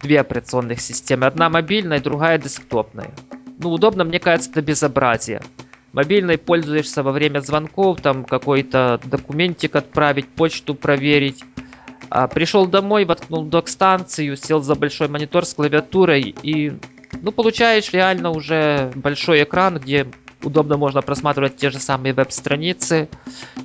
две 0.00 0.20
операционных 0.20 0.80
системы. 0.80 1.26
Одна 1.26 1.48
мобильная, 1.48 2.00
другая 2.00 2.38
десктопная. 2.38 3.10
Ну, 3.58 3.70
удобно, 3.70 4.04
мне 4.04 4.18
кажется, 4.18 4.50
это 4.50 4.62
безобразие. 4.62 5.42
Мобильной 5.92 6.38
пользуешься 6.38 7.02
во 7.02 7.12
время 7.12 7.40
звонков, 7.40 8.00
там 8.00 8.24
какой-то 8.24 9.00
документик 9.04 9.74
отправить, 9.74 10.28
почту 10.28 10.74
проверить. 10.74 11.42
А, 12.10 12.28
пришел 12.28 12.66
домой, 12.66 13.04
воткнул 13.04 13.44
док-станцию, 13.44 14.36
сел 14.36 14.62
за 14.62 14.74
большой 14.74 15.08
монитор 15.08 15.44
с 15.44 15.54
клавиатурой 15.54 16.34
и, 16.42 16.72
ну, 17.20 17.32
получаешь 17.32 17.92
реально 17.92 18.30
уже 18.30 18.92
большой 18.94 19.42
экран, 19.42 19.78
где 19.78 20.06
удобно 20.42 20.76
можно 20.76 21.02
просматривать 21.02 21.56
те 21.56 21.70
же 21.70 21.78
самые 21.78 22.12
веб-страницы. 22.12 23.08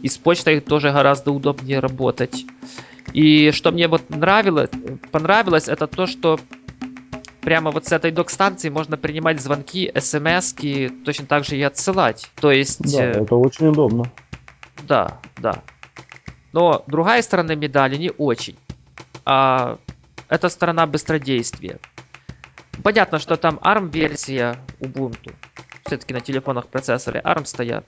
И 0.02 0.08
с 0.08 0.18
почтой 0.18 0.60
тоже 0.60 0.92
гораздо 0.92 1.32
удобнее 1.32 1.80
работать. 1.80 2.46
И 3.12 3.52
что 3.52 3.72
мне 3.72 3.88
вот 3.88 4.10
нравилось, 4.10 4.70
понравилось, 5.12 5.68
это 5.68 5.88
то, 5.88 6.08
что 6.08 6.40
прямо 7.42 7.72
вот 7.72 7.86
с 7.86 7.92
этой 7.92 8.12
док-станции 8.12 8.70
можно 8.70 8.98
принимать 8.98 9.42
звонки, 9.42 9.92
смс 10.00 10.54
точно 11.06 11.26
так 11.28 11.44
же 11.44 11.58
и 11.58 11.62
отсылать. 11.62 12.32
То 12.36 12.52
есть... 12.52 12.80
Да, 12.80 13.04
э, 13.04 13.22
это 13.22 13.36
очень 13.36 13.68
удобно. 13.68 14.06
Да, 14.88 15.20
да. 15.38 15.62
Но 16.54 16.84
другая 16.88 17.22
сторона 17.22 17.56
медали 17.56 17.98
не 17.98 18.12
очень. 18.18 18.58
А 19.26 19.78
это 20.30 20.50
сторона 20.50 20.88
быстродействия. 20.88 21.80
Понятно, 22.82 23.20
что 23.20 23.36
там 23.36 23.60
ARM-версия 23.62 24.58
Ubuntu. 24.80 25.34
Все-таки 25.86 26.14
на 26.14 26.22
телефонах 26.22 26.68
процессоры 26.68 27.22
ARM 27.24 27.46
стоят. 27.46 27.86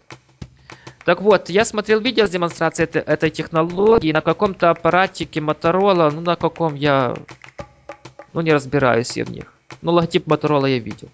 Так 1.05 1.21
вот, 1.21 1.49
я 1.49 1.65
смотрел 1.65 2.01
видео 2.01 2.25
с 2.25 2.31
демонстрацией 2.31 2.85
этой, 2.85 3.01
этой 3.01 3.29
технологии 3.29 4.11
на 4.11 4.21
каком-то 4.21 4.71
аппаратике 4.71 5.39
Motorola, 5.39 6.11
ну 6.11 6.21
на 6.21 6.35
каком 6.35 6.73
я... 6.73 7.15
Ну 8.33 8.41
не 8.41 8.51
разбираюсь 8.51 9.15
я 9.15 9.23
в 9.23 9.31
них. 9.31 9.53
Ну 9.81 9.91
логотип 9.91 10.27
Motorola 10.27 10.69
я 10.69 10.79
видел. 10.79 11.09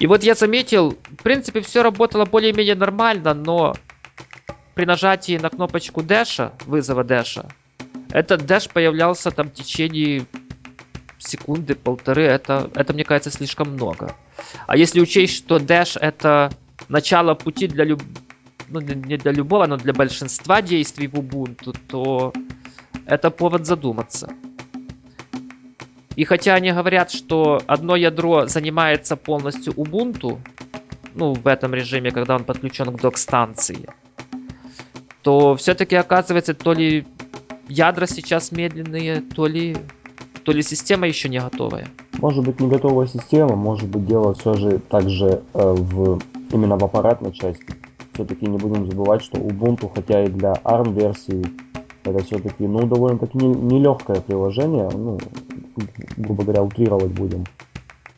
И 0.00 0.06
вот 0.08 0.24
я 0.24 0.34
заметил, 0.34 0.90
в 0.90 1.22
принципе, 1.22 1.60
все 1.60 1.82
работало 1.82 2.24
более-менее 2.24 2.74
нормально, 2.74 3.34
но 3.34 3.74
при 4.74 4.84
нажатии 4.84 5.38
на 5.38 5.48
кнопочку 5.48 6.02
дэша, 6.02 6.52
вызова 6.66 7.04
дэша, 7.04 7.48
этот 8.10 8.44
дэш 8.46 8.68
появлялся 8.68 9.30
там 9.30 9.48
в 9.48 9.54
течение 9.54 10.26
секунды, 11.18 11.76
полторы. 11.76 12.24
Это, 12.24 12.70
это 12.74 12.92
мне 12.92 13.04
кажется, 13.04 13.30
слишком 13.30 13.70
много. 13.70 14.14
А 14.66 14.76
если 14.76 15.00
учесть, 15.00 15.36
что 15.36 15.56
Dash 15.56 15.98
это 15.98 16.50
начало 16.88 17.34
пути 17.34 17.66
для 17.66 17.84
люб... 17.84 18.02
ну, 18.74 18.80
не 18.80 19.16
для 19.16 19.32
любого, 19.32 19.66
но 19.66 19.76
для 19.76 19.92
большинства 19.92 20.60
действий 20.62 21.06
в 21.06 21.14
Ubuntu, 21.14 21.76
то 21.86 22.32
это 23.06 23.30
повод 23.30 23.66
задуматься. 23.66 24.28
И 26.16 26.24
хотя 26.24 26.54
они 26.54 26.72
говорят, 26.72 27.10
что 27.10 27.60
одно 27.66 27.96
ядро 27.96 28.46
занимается 28.46 29.16
полностью 29.16 29.72
Ubuntu, 29.74 30.38
ну, 31.14 31.34
в 31.34 31.46
этом 31.46 31.74
режиме, 31.74 32.10
когда 32.10 32.34
он 32.34 32.44
подключен 32.44 32.96
к 32.96 33.00
док-станции, 33.00 33.88
то 35.22 35.54
все-таки 35.54 35.96
оказывается, 35.96 36.54
то 36.54 36.72
ли 36.72 37.06
ядра 37.68 38.06
сейчас 38.06 38.52
медленные, 38.52 39.20
то 39.20 39.46
ли, 39.46 39.76
то 40.42 40.52
ли 40.52 40.62
система 40.62 41.06
еще 41.06 41.28
не 41.28 41.38
готовая. 41.38 41.86
Может 42.18 42.44
быть, 42.44 42.60
не 42.60 42.68
готовая 42.68 43.06
система, 43.06 43.54
может 43.56 43.88
быть, 43.88 44.06
дело 44.06 44.34
все 44.34 44.54
же 44.54 44.78
также 44.78 45.42
э, 45.54 45.72
в, 45.72 46.20
именно 46.52 46.76
в 46.76 46.84
аппаратной 46.84 47.32
части. 47.32 47.66
Все-таки 48.14 48.46
не 48.46 48.58
будем 48.58 48.90
забывать, 48.90 49.22
что 49.22 49.38
Ubuntu, 49.38 49.90
хотя 49.92 50.24
и 50.24 50.28
для 50.28 50.52
ARM-версии, 50.64 51.44
это 52.04 52.22
все-таки, 52.22 52.66
ну, 52.66 52.86
довольно-таки 52.86 53.38
нелегкое 53.38 54.16
не 54.16 54.20
приложение, 54.20 54.88
ну, 54.92 55.18
грубо 56.16 56.44
говоря, 56.44 56.62
утрировать 56.62 57.12
будем, 57.12 57.44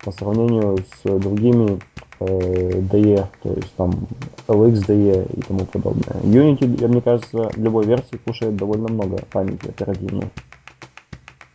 по 0.05 0.12
сравнению 0.12 0.79
с 0.79 1.19
другими 1.19 1.81
э, 2.21 2.81
DE, 2.81 3.26
то 3.43 3.53
есть 3.53 3.75
там 3.76 4.07
LXDE 4.49 5.37
и 5.37 5.43
тому 5.43 5.65
подобное. 5.65 6.21
Unity, 6.23 6.87
мне 6.87 7.00
кажется, 7.00 7.50
любой 7.57 7.87
версии 7.87 8.17
кушает 8.17 8.57
довольно 8.57 8.88
много 8.88 9.19
памяти 9.33 9.69
оперативной. 9.69 10.31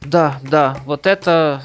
Да, 0.01 0.39
да, 0.49 0.77
вот 0.85 1.05
это... 1.05 1.61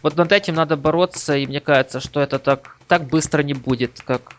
Вот 0.00 0.16
над 0.16 0.30
этим 0.30 0.54
надо 0.54 0.76
бороться, 0.76 1.36
и 1.36 1.46
мне 1.46 1.60
кажется, 1.60 1.98
что 1.98 2.20
это 2.20 2.38
так, 2.38 2.78
так 2.86 3.08
быстро 3.08 3.42
не 3.42 3.52
будет, 3.52 4.00
как 4.00 4.36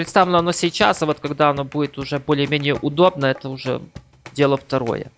представлено 0.00 0.38
оно 0.38 0.52
сейчас, 0.52 1.02
а 1.02 1.06
вот 1.06 1.20
когда 1.20 1.50
оно 1.50 1.64
будет 1.64 1.98
уже 1.98 2.18
более-менее 2.18 2.74
удобно, 2.80 3.26
это 3.26 3.50
уже 3.50 3.82
дело 4.32 4.56
второе. 4.56 5.10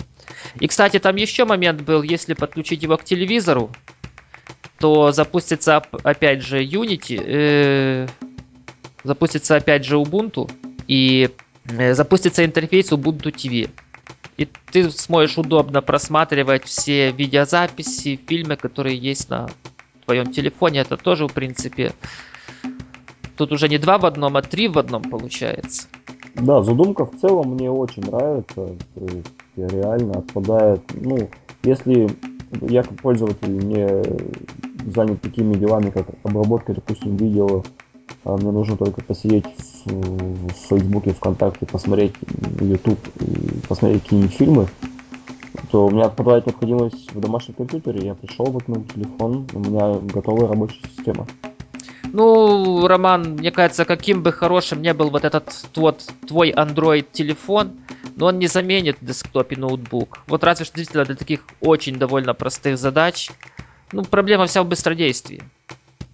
И, 0.58 0.66
кстати, 0.66 0.98
там 0.98 1.14
еще 1.14 1.44
момент 1.44 1.82
был, 1.82 2.02
если 2.02 2.34
подключить 2.34 2.82
его 2.82 2.96
к 2.96 3.04
телевизору, 3.04 3.70
то 4.80 5.12
запустится 5.12 5.76
опять 6.02 6.42
же 6.42 6.64
Unity, 6.64 7.22
э, 7.24 8.08
запустится 9.04 9.54
опять 9.54 9.84
же 9.84 9.98
Ubuntu 9.98 10.50
и 10.88 11.30
э, 11.66 11.94
запустится 11.94 12.44
интерфейс 12.44 12.90
Ubuntu 12.90 13.32
TV. 13.32 13.70
И 14.36 14.48
ты 14.72 14.90
сможешь 14.90 15.38
удобно 15.38 15.80
просматривать 15.80 16.64
все 16.64 17.12
видеозаписи, 17.12 18.18
фильмы, 18.26 18.56
которые 18.56 18.96
есть 18.96 19.30
на 19.30 19.48
твоем 20.06 20.32
телефоне. 20.32 20.80
Это 20.80 20.96
тоже, 20.96 21.28
в 21.28 21.32
принципе, 21.32 21.92
тут 23.42 23.52
уже 23.52 23.68
не 23.68 23.78
два 23.78 23.98
в 23.98 24.06
одном, 24.06 24.36
а 24.36 24.42
три 24.42 24.68
в 24.68 24.78
одном 24.78 25.02
получается. 25.02 25.88
Да, 26.36 26.62
задумка 26.62 27.06
в 27.06 27.18
целом 27.20 27.54
мне 27.54 27.70
очень 27.70 28.02
нравится. 28.02 28.76
То 28.94 29.04
есть 29.04 29.26
реально 29.56 30.18
отпадает. 30.18 30.80
Ну, 30.94 31.28
если 31.64 32.08
я 32.60 32.82
как 32.82 33.00
пользователь 33.02 33.58
не 33.66 34.92
занят 34.92 35.20
такими 35.20 35.54
делами, 35.54 35.90
как 35.90 36.06
обработка, 36.22 36.74
допустим, 36.74 37.16
видео, 37.16 37.64
а 38.24 38.36
мне 38.36 38.52
нужно 38.52 38.76
только 38.76 39.02
посидеть 39.02 39.46
в, 39.84 39.90
в 39.90 40.52
Фейсбуке, 40.68 41.12
ВКонтакте, 41.12 41.66
посмотреть 41.66 42.14
YouTube 42.60 43.00
и 43.20 43.66
посмотреть 43.68 44.02
какие-нибудь 44.04 44.34
фильмы, 44.34 44.68
то 45.70 45.86
у 45.86 45.90
меня 45.90 46.04
отпадает 46.04 46.46
необходимость 46.46 47.12
в 47.12 47.20
домашнем 47.20 47.54
компьютере. 47.54 48.06
Я 48.06 48.14
пришел, 48.14 48.46
воткнул 48.46 48.84
телефон, 48.94 49.46
у 49.54 49.58
меня 49.58 49.98
готовая 50.14 50.46
рабочая 50.46 50.80
система. 50.96 51.26
Ну, 52.04 52.86
Роман, 52.86 53.36
мне 53.38 53.50
кажется, 53.50 53.84
каким 53.84 54.22
бы 54.22 54.32
хорошим 54.32 54.82
не 54.82 54.92
был 54.92 55.10
вот 55.10 55.24
этот 55.24 55.44
вот 55.76 56.02
твой 56.26 56.52
Android 56.52 57.06
телефон, 57.12 57.72
но 58.16 58.26
он 58.26 58.38
не 58.38 58.46
заменит 58.46 58.96
десктоп 59.00 59.52
и 59.52 59.56
ноутбук. 59.56 60.18
Вот 60.26 60.44
разве 60.44 60.64
что 60.64 60.76
действительно 60.76 61.06
для 61.06 61.16
таких 61.16 61.40
очень 61.60 61.96
довольно 61.96 62.34
простых 62.34 62.76
задач. 62.76 63.30
Ну, 63.92 64.04
проблема 64.04 64.46
вся 64.46 64.62
в 64.62 64.68
быстродействии. 64.68 65.42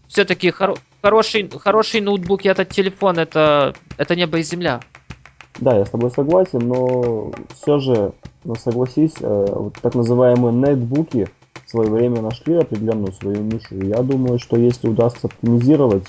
Все-таки 0.09 0.51
хоро- 0.51 0.79
хороший, 1.03 1.49
хороший 1.59 2.01
ноутбук 2.01 2.45
и 2.45 2.49
этот 2.49 2.71
телефон 2.71 3.19
это, 3.19 3.75
это 3.97 4.17
небо 4.17 4.39
и 4.39 4.43
земля. 4.43 4.81
Да, 5.59 5.77
я 5.77 5.85
с 5.85 5.91
тобой 5.91 6.11
согласен, 6.11 6.69
но 6.69 7.33
все 7.55 7.79
же, 7.79 8.12
ну, 8.45 8.57
согласись, 8.57 9.17
э, 9.21 9.53
вот 9.55 9.75
так 9.83 9.95
называемые 9.95 10.53
нетбуки 10.53 11.29
свое 11.69 11.91
время 11.91 12.23
нашли 12.23 12.57
определенную 12.57 13.13
свою 13.13 13.43
нишу. 13.43 13.77
Я 13.77 14.03
думаю, 14.03 14.39
что 14.39 14.57
если 14.57 14.89
удастся 14.89 15.27
оптимизировать 15.27 16.05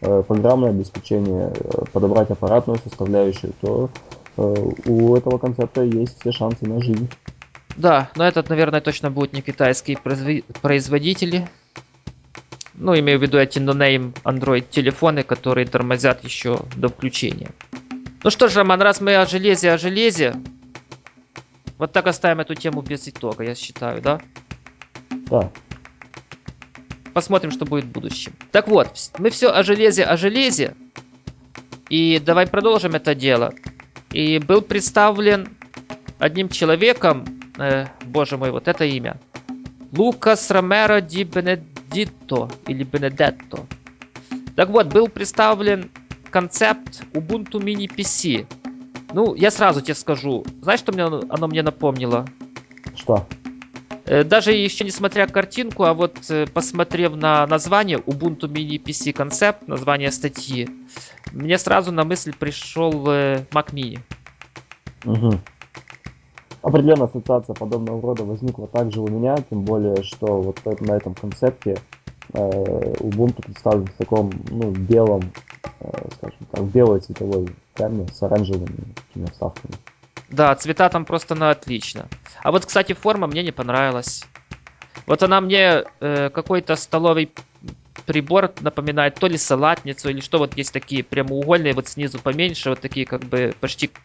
э, 0.00 0.22
программное 0.26 0.70
обеспечение, 0.70 1.52
э, 1.54 1.84
подобрать 1.92 2.30
аппаратную 2.30 2.78
составляющую, 2.78 3.52
то 3.60 3.90
э, 4.36 4.54
у 4.86 5.16
этого 5.16 5.38
концепта 5.38 5.82
есть 5.82 6.20
все 6.20 6.32
шансы 6.32 6.66
на 6.66 6.82
жизнь. 6.82 7.08
Да, 7.76 8.10
но 8.16 8.24
этот, 8.26 8.48
наверное, 8.48 8.80
точно 8.80 9.10
будут 9.10 9.32
не 9.32 9.40
китайские 9.40 9.98
производители. 9.98 11.48
Ну, 12.74 12.96
имею 12.98 13.18
в 13.18 13.22
виду 13.22 13.38
эти 13.38 13.58
no-name 13.58 14.14
Android 14.24 14.64
телефоны, 14.70 15.22
которые 15.22 15.66
тормозят 15.66 16.22
еще 16.22 16.60
до 16.76 16.88
включения. 16.88 17.50
Ну 18.24 18.30
что 18.30 18.48
ж, 18.48 18.56
Роман, 18.56 18.82
раз 18.82 19.00
мы 19.00 19.14
о 19.16 19.26
железе, 19.26 19.72
о 19.72 19.78
железе, 19.78 20.34
вот 21.78 21.92
так 21.92 22.08
оставим 22.08 22.40
эту 22.40 22.54
тему 22.54 22.82
без 22.82 23.06
итога, 23.08 23.44
я 23.44 23.54
считаю, 23.54 24.02
да? 24.02 24.20
Да. 25.30 25.50
Посмотрим, 27.12 27.50
что 27.50 27.64
будет 27.64 27.84
в 27.84 27.90
будущем. 27.90 28.32
Так 28.52 28.68
вот, 28.68 29.10
мы 29.18 29.30
все 29.30 29.50
о 29.50 29.62
железе, 29.62 30.04
о 30.04 30.16
железе. 30.16 30.74
И 31.88 32.20
давай 32.24 32.46
продолжим 32.46 32.94
это 32.94 33.14
дело. 33.14 33.54
И 34.12 34.38
был 34.38 34.62
представлен 34.62 35.48
одним 36.18 36.48
человеком, 36.48 37.24
э, 37.58 37.86
боже 38.04 38.36
мой, 38.36 38.50
вот 38.50 38.68
это 38.68 38.84
имя. 38.84 39.18
Лукас 39.92 40.50
Ромеро 40.50 41.00
ди 41.00 41.24
Бенедитто 41.24 42.50
или 42.66 42.84
Бенедетто. 42.84 43.66
Так 44.54 44.68
вот, 44.70 44.88
был 44.88 45.08
представлен 45.08 45.90
концепт 46.30 47.02
Ubuntu 47.12 47.60
Mini 47.60 47.86
PC. 47.86 48.46
Ну, 49.12 49.34
я 49.34 49.50
сразу 49.50 49.80
тебе 49.80 49.94
скажу. 49.94 50.44
Знаешь, 50.62 50.80
что 50.80 50.92
мне 50.92 51.04
оно 51.04 51.48
мне 51.48 51.62
напомнило? 51.62 52.26
Что? 52.94 53.26
Э, 54.08 54.24
даже 54.24 54.52
еще 54.52 54.84
не 54.84 54.90
смотря 54.90 55.26
картинку, 55.26 55.84
а 55.84 55.92
вот 55.92 56.16
э, 56.30 56.46
посмотрев 56.46 57.14
на 57.14 57.46
название 57.46 57.98
Ubuntu 57.98 58.48
Mini 58.48 58.82
PC 58.82 59.12
Concept, 59.12 59.64
название 59.66 60.10
статьи, 60.10 60.68
мне 61.32 61.58
сразу 61.58 61.92
на 61.92 62.04
мысль 62.04 62.32
пришел 62.32 62.90
э, 63.10 63.44
Mac 63.52 63.74
Mini. 63.74 63.98
Угу. 65.04 65.38
Определенная 66.62 67.06
ассоциация 67.06 67.54
подобного 67.54 68.00
рода 68.00 68.24
возникла 68.24 68.66
также 68.66 69.00
у 69.00 69.08
меня, 69.08 69.36
тем 69.50 69.62
более, 69.62 70.02
что 70.02 70.40
вот 70.40 70.80
на 70.80 70.92
этом 70.92 71.14
концепте 71.14 71.76
Ubuntu 72.32 73.42
представлен 73.42 73.86
в 73.86 73.92
таком, 73.92 74.30
ну, 74.50 74.70
белом, 74.70 75.22
скажем 76.16 76.46
так, 76.50 76.64
белой 76.64 77.00
цветовой 77.00 77.48
гамме 77.76 78.06
с 78.12 78.22
оранжевыми 78.22 78.94
вставками. 79.30 79.74
Да, 80.28 80.54
цвета 80.56 80.88
там 80.90 81.04
просто 81.06 81.34
на 81.34 81.50
отлично. 81.50 82.10
А 82.42 82.52
вот, 82.52 82.66
кстати, 82.66 82.92
форма 82.92 83.26
мне 83.26 83.42
не 83.42 83.52
понравилась. 83.52 84.30
Вот 85.06 85.22
она 85.22 85.40
мне 85.40 85.86
э, 86.00 86.30
какой-то 86.30 86.76
столовый 86.76 87.36
прибор 88.06 88.54
напоминает 88.60 89.18
то 89.18 89.28
ли 89.28 89.36
салатницу, 89.38 90.10
или 90.10 90.20
что 90.20 90.38
вот 90.38 90.56
есть 90.56 90.72
такие 90.74 91.04
прямоугольные, 91.04 91.74
вот 91.74 91.88
снизу 91.88 92.20
поменьше, 92.20 92.70
вот 92.70 92.80
такие 92.80 93.06
как 93.06 93.24
бы 93.24 93.56
почти 93.60 93.98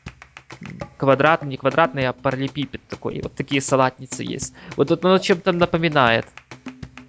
квадратные, 0.97 1.49
не 1.51 1.57
квадратные, 1.57 2.09
а 2.09 2.13
параллелепипед 2.13 2.87
такой. 2.87 3.21
Вот 3.21 3.35
такие 3.35 3.61
салатницы 3.61 4.23
есть. 4.23 4.53
Вот 4.75 4.87
тут 4.89 5.03
оно 5.05 5.17
чем-то 5.17 5.51
напоминает. 5.51 6.33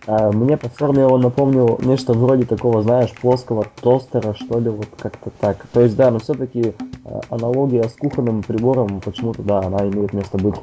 А, 0.06 0.30
мне 0.32 0.56
по 0.56 0.68
форме 0.68 1.06
он 1.06 1.22
напомнил 1.22 1.78
нечто 1.82 2.12
вроде 2.12 2.44
такого, 2.44 2.82
знаешь, 2.82 3.12
плоского 3.12 3.66
тостера, 3.80 4.34
что 4.34 4.58
ли, 4.58 4.68
вот 4.68 4.88
как-то 4.98 5.30
так. 5.40 5.66
То 5.72 5.80
есть, 5.80 5.96
да, 5.96 6.10
но 6.10 6.18
все-таки 6.18 6.74
а, 7.04 7.20
аналогия 7.30 7.88
с 7.88 7.94
кухонным 7.94 8.42
прибором, 8.42 9.00
почему-то, 9.00 9.42
да, 9.42 9.60
она 9.60 9.78
имеет 9.88 10.12
место 10.12 10.38
быть. 10.38 10.56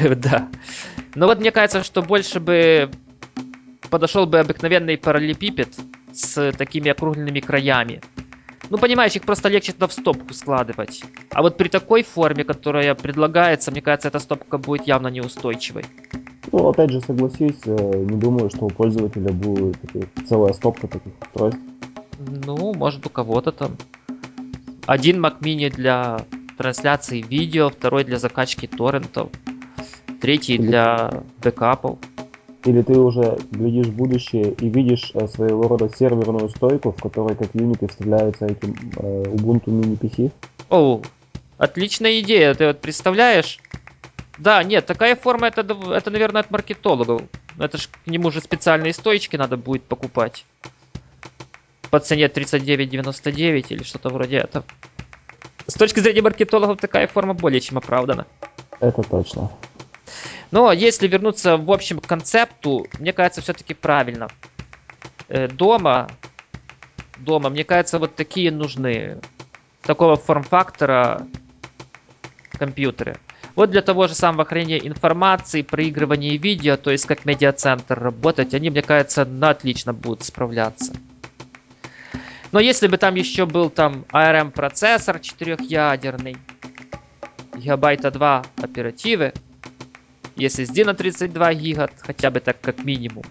Да. 0.16 0.48
Но 1.14 1.26
вот 1.26 1.38
мне 1.38 1.52
кажется, 1.52 1.84
что 1.84 2.02
больше 2.02 2.40
бы 2.40 2.90
подошел 3.90 4.26
бы 4.26 4.40
обыкновенный 4.40 4.98
параллелепипед 4.98 5.68
с 6.12 6.52
такими 6.52 6.90
округленными 6.90 7.38
краями. 7.38 8.00
Ну, 8.70 8.78
понимаешь, 8.78 9.14
их 9.14 9.22
просто 9.22 9.48
легче 9.48 9.72
туда 9.72 9.86
в 9.86 9.92
стопку 9.92 10.34
складывать. 10.34 11.04
А 11.30 11.42
вот 11.42 11.56
при 11.56 11.68
такой 11.68 12.02
форме, 12.02 12.44
которая 12.44 12.94
предлагается, 12.94 13.70
мне 13.70 13.82
кажется, 13.82 14.08
эта 14.08 14.18
стопка 14.18 14.58
будет 14.58 14.86
явно 14.86 15.08
неустойчивой. 15.08 15.84
Ну, 16.56 16.68
опять 16.68 16.90
же, 16.90 17.00
согласись, 17.00 17.58
э, 17.66 18.04
не 18.08 18.16
думаю, 18.16 18.48
что 18.48 18.66
у 18.66 18.68
пользователя 18.68 19.32
будет 19.32 19.76
целая 20.28 20.52
стопка 20.52 20.86
таких 20.86 21.12
устройств. 21.20 21.60
Ну, 22.46 22.72
может, 22.74 23.04
у 23.04 23.10
кого-то 23.10 23.50
там. 23.50 23.76
Один 24.86 25.24
Mac 25.24 25.40
Mini 25.40 25.68
для 25.68 26.18
трансляции 26.56 27.22
видео, 27.22 27.70
второй 27.70 28.04
для 28.04 28.20
закачки 28.20 28.68
торрентов, 28.68 29.30
третий 30.20 30.54
Или... 30.54 30.68
для 30.68 31.24
бэкапов. 31.42 31.98
Или 32.64 32.82
ты 32.82 33.00
уже 33.00 33.36
глядишь 33.50 33.88
в 33.88 33.96
будущее 33.96 34.52
и 34.52 34.68
видишь 34.68 35.10
э, 35.14 35.26
своего 35.26 35.66
рода 35.66 35.88
серверную 35.88 36.50
стойку, 36.50 36.92
в 36.92 37.02
которой 37.02 37.34
как 37.34 37.48
Unity 37.48 37.90
вставляется 37.90 38.46
этим 38.46 38.76
э, 38.96 39.24
Ubuntu 39.24 39.66
Mini 39.66 39.98
PC? 39.98 40.30
О, 40.70 41.02
отличная 41.58 42.20
идея. 42.20 42.54
Ты 42.54 42.68
вот 42.68 42.80
представляешь? 42.80 43.58
Да, 44.38 44.62
нет, 44.62 44.86
такая 44.86 45.14
форма, 45.14 45.46
это, 45.46 45.60
это 45.60 46.10
наверное, 46.10 46.40
от 46.40 46.50
маркетологов. 46.50 47.22
Это 47.58 47.78
ж 47.78 47.88
к 47.88 48.06
нему 48.06 48.30
же 48.30 48.40
специальные 48.40 48.92
стоечки 48.92 49.36
надо 49.36 49.56
будет 49.56 49.84
покупать. 49.84 50.44
По 51.90 52.00
цене 52.00 52.26
39,99 52.26 53.66
или 53.68 53.82
что-то 53.84 54.08
вроде 54.10 54.38
этого. 54.38 54.64
С 55.66 55.74
точки 55.74 56.00
зрения 56.00 56.22
маркетологов, 56.22 56.80
такая 56.80 57.06
форма 57.06 57.34
более 57.34 57.60
чем 57.60 57.78
оправдана. 57.78 58.26
Это 58.80 59.02
точно. 59.02 59.50
Но 60.50 60.72
если 60.72 61.08
вернуться 61.08 61.56
в 61.56 61.70
общем 61.70 62.00
к 62.00 62.06
концепту, 62.06 62.86
мне 62.98 63.12
кажется, 63.12 63.40
все-таки 63.40 63.74
правильно. 63.74 64.28
Э, 65.28 65.48
дома, 65.48 66.08
дома, 67.18 67.50
мне 67.50 67.64
кажется, 67.64 67.98
вот 67.98 68.14
такие 68.14 68.50
нужны. 68.50 69.20
Такого 69.82 70.16
форм-фактора 70.16 71.26
компьютеры. 72.58 73.16
Вот 73.54 73.70
для 73.70 73.82
того 73.82 74.08
же 74.08 74.14
самого 74.14 74.44
хранения 74.44 74.78
информации, 74.78 75.62
проигрывания 75.62 76.38
видео, 76.38 76.76
то 76.76 76.90
есть 76.90 77.06
как 77.06 77.24
медиацентр 77.24 77.98
работать, 77.98 78.52
они, 78.52 78.70
мне 78.70 78.82
кажется, 78.82 79.24
на 79.24 79.50
отлично 79.50 79.92
будут 79.92 80.24
справляться. 80.24 80.92
Но 82.50 82.60
если 82.60 82.88
бы 82.88 82.98
там 82.98 83.14
еще 83.14 83.46
был 83.46 83.70
там 83.70 84.04
ARM 84.12 84.50
процессор 84.50 85.20
четырехъядерный, 85.20 86.36
гигабайта 87.56 88.10
2 88.10 88.44
оперативы, 88.62 89.32
SSD 90.36 90.84
на 90.84 90.94
32 90.94 91.54
гига, 91.54 91.90
хотя 92.00 92.30
бы 92.30 92.40
так 92.40 92.60
как 92.60 92.84
минимум. 92.84 93.24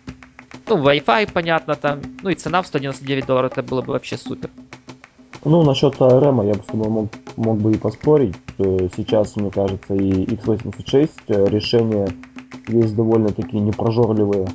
Ну, 0.67 0.77
Wi-Fi, 0.77 1.31
понятно, 1.31 1.75
там. 1.75 2.01
Ну 2.21 2.29
и 2.29 2.35
цена 2.35 2.61
в 2.61 2.67
199 2.67 3.25
долларов, 3.25 3.51
это 3.51 3.63
было 3.63 3.81
бы 3.81 3.91
вообще 3.93 4.17
супер. 4.17 4.49
Ну, 5.43 5.63
насчет 5.63 5.95
ARM 5.95 6.47
я 6.47 6.53
бы 6.53 6.63
с 6.63 6.65
тобой 6.65 6.89
мог, 6.89 7.11
мог 7.37 7.59
бы 7.59 7.73
и 7.73 7.77
поспорить. 7.77 8.35
Сейчас, 8.57 9.35
мне 9.35 9.51
кажется, 9.51 9.93
и 9.95 10.25
x86 10.25 11.09
э, 11.27 11.45
решения 11.49 12.07
есть 12.67 12.95
довольно-таки 12.95 13.59
непрожорливые. 13.59 14.47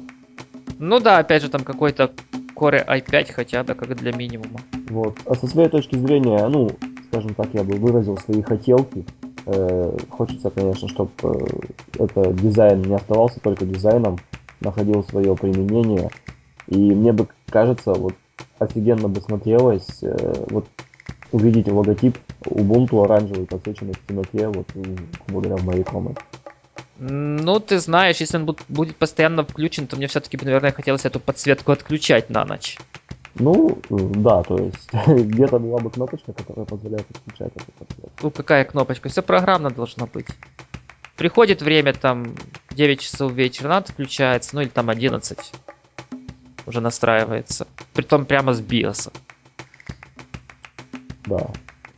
Ну 0.78 1.00
да, 1.00 1.18
опять 1.18 1.42
же, 1.42 1.48
там 1.48 1.64
какой-то 1.64 2.12
Core 2.54 2.84
i5 2.86 3.32
хотя 3.32 3.64
бы, 3.64 3.74
как 3.74 3.94
для 3.96 4.12
минимума. 4.12 4.60
Вот. 4.90 5.18
А 5.26 5.34
со 5.34 5.46
своей 5.46 5.68
точки 5.68 5.96
зрения, 5.96 6.46
ну, 6.48 6.70
скажем 7.10 7.34
так, 7.34 7.48
я 7.52 7.64
бы 7.64 7.76
выразил 7.76 8.16
свои 8.18 8.42
хотелки. 8.42 9.04
Э, 9.46 9.96
хочется, 10.10 10.50
конечно, 10.50 10.88
чтобы 10.88 11.10
э, 11.22 11.28
это 11.98 12.32
дизайн 12.32 12.82
не 12.82 12.94
оставался 12.94 13.40
только 13.40 13.64
дизайном, 13.64 14.18
находил 14.60 15.04
свое 15.04 15.34
применение. 15.36 16.10
И 16.66 16.76
мне 16.76 17.12
бы 17.12 17.28
кажется, 17.48 17.94
вот 17.94 18.14
офигенно 18.58 19.08
бы 19.08 19.20
смотрелось 19.20 20.02
э, 20.02 20.44
вот 20.50 20.66
увидеть 21.32 21.68
логотип 21.68 22.18
Ubuntu 22.44 23.04
оранжевый, 23.04 23.46
подсвеченный 23.46 23.94
в 23.94 24.06
темноте, 24.06 24.48
вот 24.48 24.66
благодаря 25.28 25.62
моей 25.62 25.84
комнате. 25.84 26.20
Ну, 26.98 27.60
ты 27.60 27.78
знаешь, 27.78 28.16
если 28.16 28.38
он 28.38 28.56
будет 28.68 28.96
постоянно 28.96 29.44
включен, 29.44 29.86
то 29.86 29.96
мне 29.96 30.08
все-таки, 30.08 30.36
наверное, 30.42 30.72
хотелось 30.72 31.04
эту 31.04 31.20
подсветку 31.20 31.70
отключать 31.70 32.28
на 32.28 32.44
ночь. 32.44 32.76
Ну, 33.36 33.78
да, 33.88 34.42
то 34.42 34.58
есть 34.58 34.88
где-то 35.06 35.58
была 35.58 35.78
бы 35.78 35.90
кнопочка, 35.90 36.32
которая 36.32 36.66
позволяет 36.66 37.06
отключать 37.10 37.52
эту 37.54 37.72
подсветку. 37.78 38.12
Ну, 38.22 38.30
какая 38.30 38.64
кнопочка? 38.64 39.08
Все 39.08 39.22
программно 39.22 39.70
должно 39.70 40.06
быть. 40.06 40.26
Приходит 41.16 41.62
время, 41.62 41.92
там, 41.94 42.34
9 42.70 43.00
часов 43.00 43.32
вечера, 43.32 43.66
она 43.66 43.76
отключается, 43.78 44.54
ну 44.54 44.62
или 44.62 44.68
там 44.68 44.90
11 44.90 45.38
уже 46.66 46.80
настраивается. 46.80 47.66
Притом 47.94 48.26
прямо 48.26 48.52
с 48.52 48.60
биоса. 48.60 49.10
Да. 51.28 51.50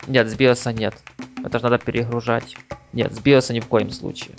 Нет, 0.07 0.27
с 0.27 0.35
биоса 0.35 0.73
нет. 0.73 0.95
Это 1.43 1.59
же 1.59 1.63
надо 1.63 1.77
перегружать. 1.77 2.55
Нет, 2.91 3.13
с 3.13 3.19
биоса 3.19 3.53
ни 3.53 3.59
в 3.59 3.67
коем 3.67 3.89
случае. 3.89 4.35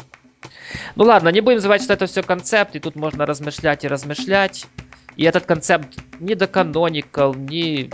Ну 0.96 1.04
ладно, 1.04 1.30
не 1.30 1.40
будем 1.40 1.56
называть, 1.56 1.82
что 1.82 1.94
это 1.94 2.06
все 2.06 2.22
концепт, 2.22 2.76
и 2.76 2.80
тут 2.80 2.94
можно 2.96 3.24
размышлять 3.24 3.84
и 3.84 3.88
размышлять. 3.88 4.66
И 5.16 5.24
этот 5.24 5.46
концепт 5.46 5.98
ни 6.20 6.34
до 6.34 6.46
Canonical, 6.46 7.36
ни 7.36 7.90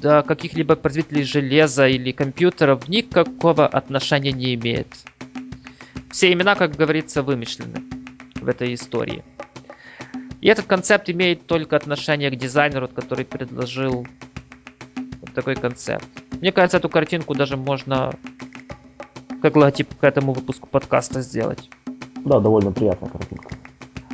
до 0.00 0.22
каких-либо 0.22 0.76
производителей 0.76 1.24
железа 1.24 1.86
или 1.86 2.12
компьютеров 2.12 2.88
никакого 2.88 3.66
отношения 3.66 4.32
не 4.32 4.54
имеет. 4.54 4.88
Все 6.10 6.32
имена, 6.32 6.54
как 6.54 6.74
говорится, 6.74 7.22
вымышлены 7.22 7.82
в 8.40 8.48
этой 8.48 8.74
истории. 8.74 9.22
И 10.40 10.48
этот 10.48 10.66
концепт 10.66 11.08
имеет 11.10 11.46
только 11.46 11.76
отношение 11.76 12.30
к 12.30 12.36
дизайнеру, 12.36 12.88
который 12.88 13.24
предложил 13.24 14.06
такой 15.30 15.54
концепт. 15.54 16.06
Мне 16.40 16.52
кажется, 16.52 16.78
эту 16.78 16.88
картинку 16.88 17.34
даже 17.34 17.56
можно 17.56 18.12
как 19.42 19.56
логотип 19.56 19.96
к 19.98 20.04
этому 20.04 20.32
выпуску 20.32 20.68
подкаста 20.68 21.20
сделать. 21.22 21.70
Да, 22.24 22.40
довольно 22.40 22.72
приятная 22.72 23.08
картинка. 23.08 23.54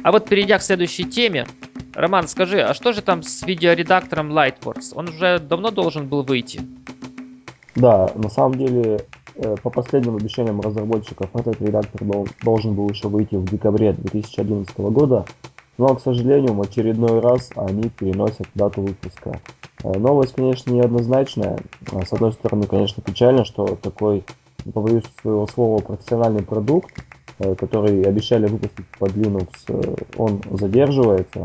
А 0.03 0.13
вот 0.13 0.29
перейдя 0.29 0.59
к 0.59 0.63
следующей 0.63 1.05
теме, 1.05 1.47
Роман, 1.95 2.29
скажи, 2.29 2.61
а 2.61 2.75
что 2.75 2.93
же 2.93 3.03
там 3.03 3.23
с 3.23 3.43
видеоредактором 3.43 4.31
Lightworks? 4.31 4.93
Он 4.95 5.09
уже 5.09 5.39
давно 5.39 5.71
должен 5.71 6.07
был 6.07 6.23
выйти. 6.23 6.61
Да, 7.75 8.11
на 8.15 8.29
самом 8.29 8.57
деле, 8.57 9.01
э, 9.35 9.57
по 9.63 9.71
последним 9.71 10.17
обещаниям 10.17 10.61
разработчиков, 10.61 11.29
этот 11.35 11.61
редактор 11.61 12.03
должен 12.43 12.75
был 12.75 12.89
еще 12.89 13.09
выйти 13.09 13.35
в 13.35 13.45
декабре 13.45 13.93
2011 13.93 14.79
года, 14.91 15.27
но, 15.79 15.95
к 15.95 16.01
сожалению, 16.01 16.55
в 16.55 16.63
очередной 16.63 17.21
раз 17.21 17.51
они 17.57 17.89
переносят 17.91 18.47
дату 18.55 18.83
выпуска. 18.83 19.41
Э, 19.83 19.99
новость, 19.99 20.35
конечно, 20.35 20.71
неоднозначная. 20.73 21.59
Э, 21.93 22.05
с 22.05 22.13
одной 22.13 22.33
стороны, 22.33 22.67
конечно, 22.67 23.03
печально, 23.03 23.45
что 23.45 23.77
такой, 23.77 24.25
не 24.65 24.73
побоюсь 24.73 25.05
своего 25.21 25.47
слова, 25.47 25.81
профессиональный 25.81 26.43
продукт, 26.43 26.93
э, 27.39 27.55
который 27.55 28.03
обещали 28.03 28.47
выпустить 28.47 28.87
под 28.99 29.13
Linux, 29.13 30.09
он 30.17 30.41
задерживается. 30.51 31.45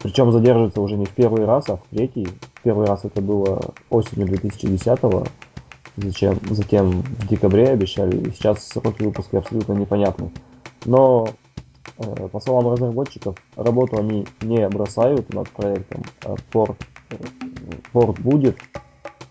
Причем 0.00 0.32
задерживается 0.32 0.80
уже 0.80 0.96
не 0.96 1.06
в 1.06 1.10
первый 1.10 1.44
раз, 1.46 1.68
а 1.70 1.76
в 1.76 1.82
третий. 1.90 2.28
Первый 2.62 2.86
раз 2.86 3.04
это 3.04 3.22
было 3.22 3.60
осенью 3.88 4.26
2010 4.26 5.00
-го. 5.00 5.26
Зачем? 5.96 6.38
Затем 6.50 7.02
в 7.02 7.28
декабре 7.28 7.68
обещали, 7.68 8.16
и 8.16 8.30
сейчас 8.32 8.66
сроки 8.66 9.02
выпуска 9.02 9.38
абсолютно 9.38 9.74
непонятны. 9.74 10.30
Но 10.84 11.28
по 12.32 12.40
словам 12.40 12.72
разработчиков, 12.72 13.36
работу 13.56 13.96
они 13.96 14.26
не 14.42 14.68
бросают 14.68 15.32
над 15.32 15.48
проектом, 15.50 16.02
а 16.24 16.34
порт, 16.50 16.76
порт 17.92 18.18
будет. 18.20 18.58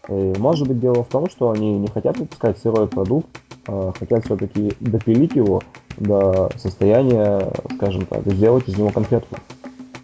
И 0.09 0.33
может 0.37 0.67
быть 0.67 0.79
дело 0.79 1.03
в 1.03 1.07
том, 1.07 1.29
что 1.29 1.51
они 1.51 1.73
не 1.77 1.87
хотят 1.87 2.17
выпускать 2.17 2.57
сырой 2.57 2.87
продукт, 2.87 3.27
а 3.67 3.93
хотят 3.97 4.25
все-таки 4.25 4.73
допилить 4.79 5.35
его 5.35 5.61
до 5.97 6.49
состояния, 6.57 7.51
скажем 7.75 8.05
так, 8.05 8.25
сделать 8.25 8.67
из 8.67 8.77
него 8.77 8.89
конфетку. 8.89 9.37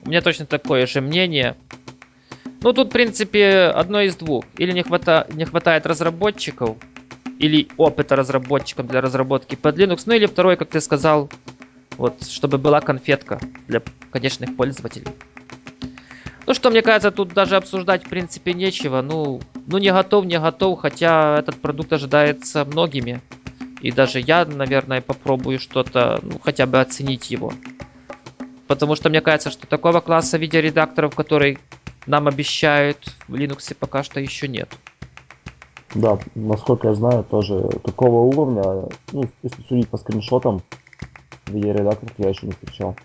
У 0.06 0.10
меня 0.10 0.22
точно 0.22 0.46
такое 0.46 0.88
же 0.88 1.02
мнение. 1.02 1.56
Ну, 2.62 2.74
тут, 2.74 2.90
в 2.90 2.92
принципе, 2.92 3.72
одно 3.74 4.02
из 4.02 4.16
двух. 4.16 4.46
Или 4.58 4.72
не, 4.72 4.84
хвата... 4.84 5.28
не 5.34 5.46
хватает 5.46 5.86
разработчиков, 5.86 6.78
или 7.38 7.70
опыта 7.78 8.16
разработчикам 8.16 8.88
для 8.88 9.02
разработки 9.02 9.56
под 9.56 9.78
Linux, 9.78 10.04
ну 10.06 10.14
или 10.14 10.26
второй, 10.26 10.58
как 10.58 10.70
ты 10.70 10.82
сказал, 10.82 11.30
вот, 11.98 12.24
чтобы 12.24 12.58
была 12.58 12.82
конфетка 12.82 13.40
для 13.68 13.82
конечных 14.12 14.56
пользователей. 14.56 15.08
Ну 16.50 16.56
что, 16.56 16.72
мне 16.72 16.82
кажется, 16.82 17.12
тут 17.12 17.32
даже 17.32 17.58
обсуждать 17.58 18.04
в 18.04 18.10
принципе 18.10 18.56
нечего. 18.56 19.04
Ну, 19.04 19.40
ну 19.68 19.78
не 19.78 19.92
готов, 19.92 20.26
не 20.26 20.40
готов, 20.40 20.80
хотя 20.80 21.38
этот 21.38 21.62
продукт 21.62 21.94
ожидается 21.94 22.66
многими. 22.66 23.22
И 23.82 23.92
даже 23.92 24.20
я, 24.20 24.46
наверное, 24.46 25.00
попробую 25.00 25.60
что-то, 25.60 26.20
ну, 26.24 26.40
хотя 26.44 26.66
бы 26.66 26.80
оценить 26.80 27.30
его. 27.30 27.54
Потому 28.66 28.96
что 28.96 29.12
мне 29.12 29.22
кажется, 29.22 29.52
что 29.52 29.68
такого 29.68 30.00
класса 30.00 30.40
видеоредакторов, 30.40 31.14
который 31.14 31.60
нам 32.08 32.28
обещают, 32.28 32.98
в 33.28 33.36
Linux 33.36 33.76
пока 33.80 34.02
что 34.02 34.20
еще 34.20 34.48
нет. 34.48 34.70
Да, 35.94 36.18
насколько 36.34 36.88
я 36.88 36.96
знаю, 36.96 37.26
тоже 37.26 37.62
такого 37.84 38.22
уровня, 38.24 38.90
ну, 39.12 39.30
если 39.44 39.62
судить 39.68 39.90
по 39.90 39.98
скриншотам, 39.98 40.64
видеоредактор 41.46 42.10
я 42.18 42.30
еще 42.30 42.48
не 42.48 42.54
встречал. 42.54 42.96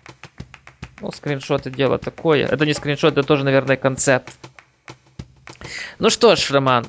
Ну, 1.01 1.11
скриншоты 1.11 1.69
дело 1.69 1.97
такое. 1.97 2.45
Это 2.45 2.65
не 2.65 2.73
скриншот, 2.73 3.13
это 3.13 3.23
тоже, 3.23 3.43
наверное, 3.43 3.75
концепт. 3.75 4.33
Ну 5.99 6.09
что 6.09 6.35
ж, 6.35 6.51
Роман. 6.51 6.85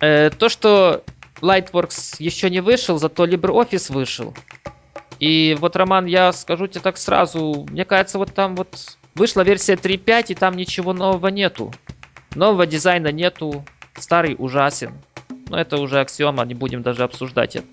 Э, 0.00 0.30
то, 0.30 0.48
что 0.48 1.04
Lightworks 1.40 2.16
еще 2.18 2.50
не 2.50 2.60
вышел, 2.60 2.98
зато 2.98 3.26
LibreOffice 3.26 3.92
вышел. 3.92 4.34
И 5.20 5.56
вот, 5.58 5.76
Роман, 5.76 6.06
я 6.06 6.32
скажу 6.32 6.66
тебе 6.66 6.80
так 6.80 6.98
сразу. 6.98 7.66
Мне 7.70 7.84
кажется, 7.84 8.18
вот 8.18 8.34
там 8.34 8.56
вот 8.56 8.98
вышла 9.14 9.42
версия 9.42 9.74
3.5, 9.74 10.26
и 10.28 10.34
там 10.34 10.54
ничего 10.54 10.92
нового 10.92 11.28
нету. 11.28 11.72
Нового 12.34 12.66
дизайна 12.66 13.12
нету. 13.12 13.64
Старый 13.96 14.34
ужасен. 14.38 14.92
Но 15.48 15.58
это 15.58 15.76
уже 15.76 16.00
аксиома, 16.00 16.44
не 16.44 16.54
будем 16.54 16.82
даже 16.82 17.04
обсуждать 17.04 17.56
это. 17.56 17.66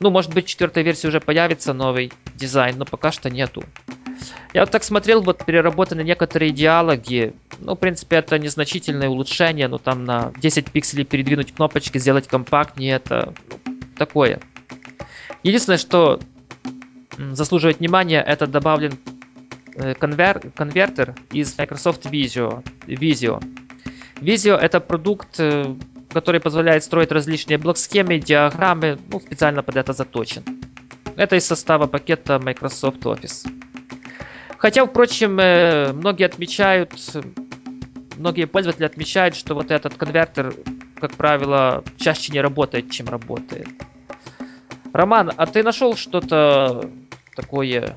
Ну, 0.00 0.10
может 0.10 0.32
быть, 0.32 0.46
в 0.46 0.48
четвертой 0.48 0.82
версии 0.82 1.08
уже 1.08 1.20
появится 1.20 1.72
новый 1.72 2.12
дизайн, 2.34 2.76
но 2.78 2.84
пока 2.84 3.10
что 3.10 3.30
нету. 3.30 3.64
Я 4.54 4.62
вот 4.62 4.70
так 4.70 4.82
смотрел, 4.82 5.22
вот 5.22 5.44
переработаны 5.44 6.02
некоторые 6.02 6.52
диалоги. 6.52 7.34
Ну, 7.60 7.74
в 7.74 7.76
принципе, 7.76 8.16
это 8.16 8.38
незначительное 8.38 9.08
улучшение. 9.08 9.68
Ну, 9.68 9.78
там 9.78 10.04
на 10.04 10.32
10 10.38 10.70
пикселей 10.70 11.04
передвинуть 11.04 11.54
кнопочки, 11.54 11.98
сделать 11.98 12.26
компактнее. 12.26 12.96
Это 12.96 13.34
ну, 13.66 13.74
такое. 13.96 14.40
Единственное, 15.42 15.78
что 15.78 16.20
заслуживает 17.16 17.78
внимания, 17.78 18.22
это 18.22 18.46
добавлен 18.46 18.98
э, 19.74 19.94
конвер 19.94 20.40
конвертер 20.54 21.14
из 21.32 21.56
Microsoft 21.58 22.06
Visio. 22.06 22.64
Visio. 22.86 23.42
Visio 24.20 24.56
это 24.56 24.80
продукт, 24.80 25.38
э, 25.38 25.74
который 26.12 26.40
позволяет 26.40 26.84
строить 26.84 27.12
различные 27.12 27.58
блок-схемы, 27.58 28.18
диаграммы, 28.18 28.98
ну, 29.10 29.20
специально 29.20 29.62
под 29.62 29.76
это 29.76 29.92
заточен. 29.92 30.42
Это 31.16 31.36
из 31.36 31.46
состава 31.46 31.86
пакета 31.86 32.38
Microsoft 32.38 33.04
Office. 33.04 33.48
Хотя, 34.58 34.84
впрочем, 34.84 35.38
э, 35.38 35.92
многие 35.92 36.24
отмечают, 36.24 36.92
многие 38.16 38.46
пользователи 38.46 38.84
отмечают, 38.84 39.36
что 39.36 39.54
вот 39.54 39.70
этот 39.70 39.94
конвертер, 39.94 40.52
как 41.00 41.12
правило, 41.12 41.84
чаще 41.96 42.32
не 42.32 42.40
работает, 42.40 42.90
чем 42.90 43.08
работает. 43.08 43.68
Роман, 44.92 45.32
а 45.36 45.46
ты 45.46 45.62
нашел 45.62 45.94
что-то 45.94 46.90
такое 47.36 47.96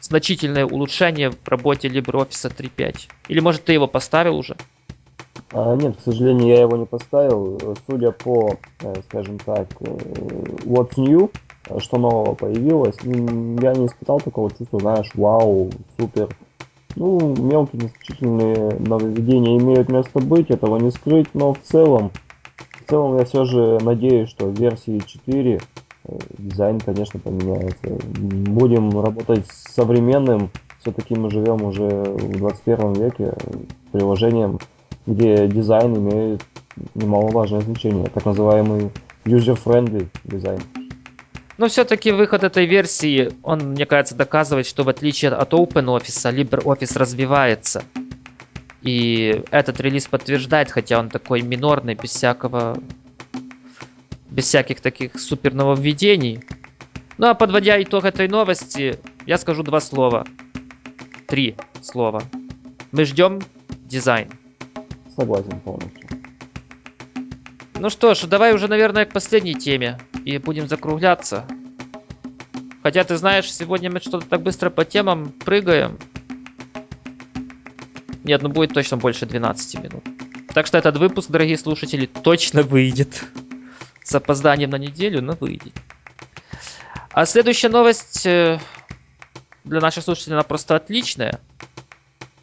значительное 0.00 0.64
улучшение 0.64 1.30
в 1.30 1.48
работе 1.48 1.88
LibreOffice 1.88 2.54
3.5? 2.56 3.08
Или 3.26 3.40
может 3.40 3.64
ты 3.64 3.72
его 3.72 3.88
поставил 3.88 4.36
уже? 4.36 4.56
А, 5.52 5.76
нет, 5.76 5.96
к 5.96 6.00
сожалению, 6.00 6.48
я 6.48 6.60
его 6.62 6.76
не 6.76 6.86
поставил. 6.86 7.58
Судя 7.88 8.10
по, 8.10 8.56
э, 8.80 8.94
скажем 9.08 9.38
так, 9.38 9.68
э, 9.80 9.84
What's 10.64 10.94
New, 10.96 11.30
что 11.78 11.98
нового 11.98 12.34
появилось, 12.34 12.96
я 13.02 13.72
не 13.74 13.86
испытал 13.86 14.20
такого 14.20 14.50
чувства, 14.50 14.80
знаешь, 14.80 15.10
вау, 15.14 15.70
супер. 15.98 16.28
Ну, 16.96 17.36
мелкие 17.36 17.82
незначительные 17.82 18.78
нововведения 18.78 19.58
имеют 19.58 19.88
место 19.90 20.18
быть, 20.18 20.50
этого 20.50 20.78
не 20.78 20.90
скрыть, 20.90 21.28
но 21.34 21.52
в 21.52 21.60
целом, 21.62 22.10
в 22.80 22.90
целом 22.90 23.18
я 23.18 23.24
все 23.24 23.44
же 23.44 23.78
надеюсь, 23.82 24.30
что 24.30 24.46
в 24.46 24.58
версии 24.58 24.98
4 24.98 25.60
э, 26.04 26.18
дизайн, 26.38 26.80
конечно, 26.80 27.20
поменяется. 27.20 27.98
Будем 28.18 28.98
работать 28.98 29.46
с 29.46 29.74
современным, 29.74 30.50
все-таки 30.80 31.14
мы 31.14 31.30
живем 31.30 31.62
уже 31.64 31.86
в 31.86 32.38
21 32.38 32.92
веке, 32.94 33.34
приложением, 33.92 34.58
где 35.06 35.46
дизайн 35.46 35.96
имеет 35.96 36.42
немаловажное 36.94 37.60
значение, 37.60 38.06
так 38.08 38.24
называемый 38.24 38.90
user-friendly 39.24 40.08
дизайн. 40.24 40.60
Но 41.58 41.68
все-таки 41.68 42.12
выход 42.12 42.44
этой 42.44 42.66
версии, 42.66 43.30
он, 43.42 43.70
мне 43.70 43.86
кажется, 43.86 44.14
доказывает, 44.14 44.66
что 44.66 44.82
в 44.82 44.88
отличие 44.88 45.30
от 45.30 45.52
OpenOffice, 45.54 46.34
LibreOffice 46.34 46.98
развивается. 46.98 47.82
И 48.82 49.42
этот 49.50 49.80
релиз 49.80 50.06
подтверждает, 50.06 50.70
хотя 50.70 50.98
он 50.98 51.08
такой 51.08 51.42
минорный, 51.42 51.94
без 51.94 52.10
всякого... 52.10 52.76
Без 54.28 54.44
всяких 54.44 54.82
таких 54.82 55.18
супер 55.18 55.54
нововведений. 55.54 56.40
Ну 57.16 57.28
а 57.28 57.34
подводя 57.34 57.82
итог 57.82 58.04
этой 58.04 58.28
новости, 58.28 58.98
я 59.24 59.38
скажу 59.38 59.62
два 59.62 59.80
слова. 59.80 60.26
Три 61.26 61.56
слова. 61.80 62.22
Мы 62.92 63.06
ждем 63.06 63.40
дизайн. 63.86 64.28
Согласен 65.16 65.60
полностью. 65.60 66.08
Ну 67.78 67.90
что 67.90 68.14
ж, 68.14 68.22
давай 68.24 68.54
уже, 68.54 68.68
наверное, 68.68 69.04
к 69.04 69.12
последней 69.12 69.54
теме 69.54 69.98
и 70.24 70.38
будем 70.38 70.68
закругляться. 70.68 71.46
Хотя, 72.82 73.04
ты 73.04 73.16
знаешь, 73.16 73.52
сегодня 73.52 73.90
мы 73.90 74.00
что-то 74.00 74.26
так 74.26 74.42
быстро 74.42 74.70
по 74.70 74.84
темам 74.84 75.32
прыгаем. 75.32 75.98
Нет, 78.24 78.42
ну 78.42 78.48
будет 78.48 78.72
точно 78.72 78.96
больше 78.96 79.26
12 79.26 79.82
минут. 79.82 80.04
Так 80.54 80.66
что 80.66 80.78
этот 80.78 80.96
выпуск, 80.96 81.30
дорогие 81.30 81.58
слушатели, 81.58 82.06
точно 82.06 82.62
выйдет. 82.62 83.24
С 84.02 84.14
опозданием 84.14 84.70
на 84.70 84.78
неделю, 84.78 85.20
но 85.20 85.32
выйдет. 85.32 85.74
А 87.10 87.26
следующая 87.26 87.68
новость 87.68 88.26
э, 88.26 88.60
для 89.64 89.80
наших 89.80 90.04
слушателей, 90.04 90.34
она 90.34 90.44
просто 90.44 90.76
отличная. 90.76 91.40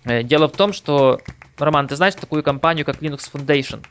Э, 0.03 0.23
дело 0.23 0.47
в 0.47 0.53
том, 0.53 0.73
что, 0.73 1.19
Роман, 1.57 1.87
ты 1.87 1.95
знаешь 1.95 2.15
такую 2.15 2.43
компанию, 2.43 2.85
как 2.85 3.01
Linux 3.01 3.31
Foundation? 3.33 3.81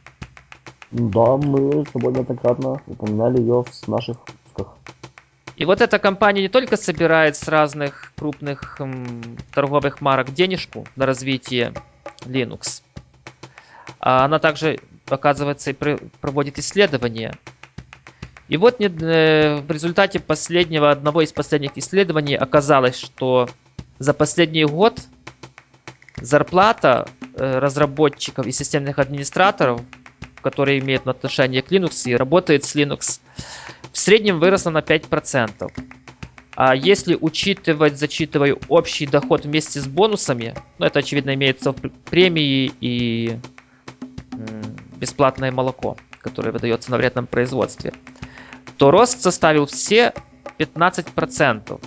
Да, 0.90 1.37
мы 1.37 1.85
с 1.85 1.88
тобой 1.90 2.12
неоднократно 2.12 2.83
упоминали 2.87 3.38
ее 3.38 3.64
в 3.64 3.88
наших 3.88 4.16
выпусках. 4.29 4.77
И 5.57 5.64
вот 5.64 5.81
эта 5.81 5.98
компания 5.98 6.42
не 6.42 6.48
только 6.48 6.77
собирает 6.77 7.37
с 7.37 7.48
разных 7.48 8.12
крупных 8.18 8.81
м, 8.81 9.38
торговых 9.55 10.01
марок 10.01 10.33
денежку 10.33 10.87
на 10.96 11.07
развитие 11.07 11.75
Linux, 12.25 12.83
а 14.01 14.25
она 14.25 14.38
также, 14.38 14.81
оказывается, 15.09 15.70
и 15.70 15.75
проводит 16.20 16.59
исследования. 16.59 17.38
И 18.48 18.57
вот 18.57 18.81
э, 18.81 19.61
в 19.61 19.70
результате 19.70 20.20
последнего, 20.20 20.90
одного 20.90 21.22
из 21.22 21.33
последних 21.33 21.77
исследований 21.77 22.35
оказалось, 22.35 22.96
что 22.96 23.48
за 23.98 24.12
последний 24.12 24.64
год 24.64 25.01
зарплата 26.20 27.09
разработчиков 27.37 28.47
и 28.47 28.53
системных 28.53 28.99
администраторов 28.99 29.81
которые 30.42 30.81
имеют 30.81 31.07
отношение 31.07 31.62
к 31.62 31.73
Linux 31.73 32.11
и 32.11 32.14
работает 32.14 32.64
с 32.64 32.77
Linux, 32.77 33.21
в 33.92 33.99
среднем 33.99 34.40
выросла 34.40 34.71
на 34.71 34.79
5%. 34.79 35.73
А 36.55 36.77
если 36.77 37.16
учитывать, 37.18 37.99
зачитываю, 37.99 38.61
общий 38.68 39.07
доход 39.07 39.47
вместе 39.47 39.81
с 39.81 39.87
бонусами, 39.87 40.55
ну 40.79 40.85
это 40.85 40.99
очевидно 40.99 41.35
имеется 41.35 41.73
в 41.73 41.77
премии 42.11 42.71
и 42.81 43.38
бесплатное 44.97 45.51
молоко, 45.51 45.97
которое 46.21 46.53
выдается 46.53 46.90
на 46.90 46.99
вредном 46.99 47.27
производстве, 47.27 47.95
то 48.77 48.90
рост 48.90 49.23
составил 49.23 49.66
все 49.66 50.12
15%. 50.59 51.81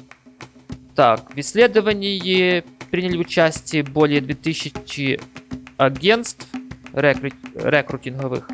Так, 0.95 1.35
в 1.35 1.37
исследовании 1.37 2.63
приняли 2.95 3.17
участие 3.17 3.83
более 3.83 4.21
2000 4.21 5.19
агентств, 5.75 6.47
рекрут, 6.93 7.33
рекрутинговых 7.53 8.47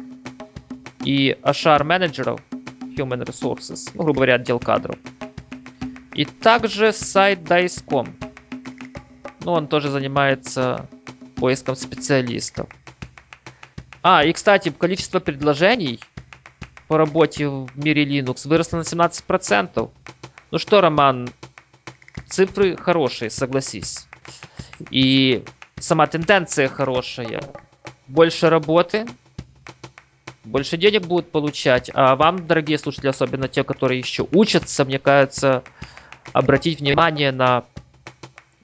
и 1.06 1.38
HR-менеджеров, 1.44 2.42
Human 2.98 3.24
Resources, 3.24 3.92
ну, 3.94 4.02
грубо 4.02 4.16
говоря, 4.16 4.36
отдел 4.38 4.58
кадров. 4.58 4.98
И 6.16 6.26
также 6.26 6.92
сайт 6.92 7.42
Dice.com. 7.42 8.08
Ну, 9.42 9.52
он 9.52 9.68
тоже 9.68 9.90
занимается 9.92 10.90
поиском 11.36 11.76
специалистов. 11.76 12.68
А, 14.02 14.26
и, 14.26 14.34
кстати, 14.34 14.70
количество 14.72 15.20
предложений 15.20 16.00
по 16.88 16.98
работе 16.98 17.48
в 17.48 17.70
мире 17.76 18.06
Linux 18.06 18.48
выросло 18.48 18.78
на 18.78 18.82
17%. 18.82 19.92
Ну 20.50 20.58
что, 20.58 20.82
Роман, 20.82 21.30
цифры 22.28 22.76
хорошие, 22.76 23.30
согласись. 23.30 24.08
И 24.90 25.44
сама 25.80 26.08
тенденция 26.08 26.68
хорошая 26.68 27.42
больше 28.08 28.50
работы, 28.50 29.06
больше 30.44 30.78
денег 30.78 31.06
будут 31.06 31.32
получать. 31.32 31.90
А 31.94 32.16
вам, 32.16 32.48
дорогие 32.48 32.78
слушатели, 32.78 33.08
особенно 33.08 33.48
те, 33.48 33.64
которые 33.64 34.00
еще 34.00 34.28
учатся, 34.32 34.86
мне 34.86 35.00
кажется, 35.00 35.64
обратить 36.34 36.80
внимание 36.80 37.32
на 37.32 37.66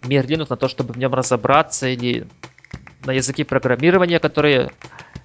мир 0.03 0.25
Linux, 0.25 0.47
на 0.49 0.57
то, 0.57 0.67
чтобы 0.67 0.93
в 0.93 0.97
нем 0.97 1.13
разобраться, 1.13 1.87
или 1.87 2.27
на 3.05 3.11
языки 3.11 3.43
программирования, 3.43 4.19
которые 4.19 4.71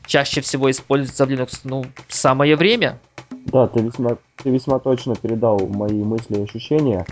чаще 0.06 0.40
всего 0.40 0.70
используются 0.70 1.26
в 1.26 1.30
Linux, 1.30 1.60
ну, 1.64 1.84
самое 2.08 2.56
время. 2.56 2.98
Да, 3.46 3.66
ты 3.66 3.80
весьма, 3.80 4.18
ты 4.42 4.50
весьма 4.50 4.78
точно 4.78 5.14
передал 5.14 5.58
мои 5.66 6.02
мысли 6.02 6.36
и 6.36 6.42
ощущения. 6.42 7.06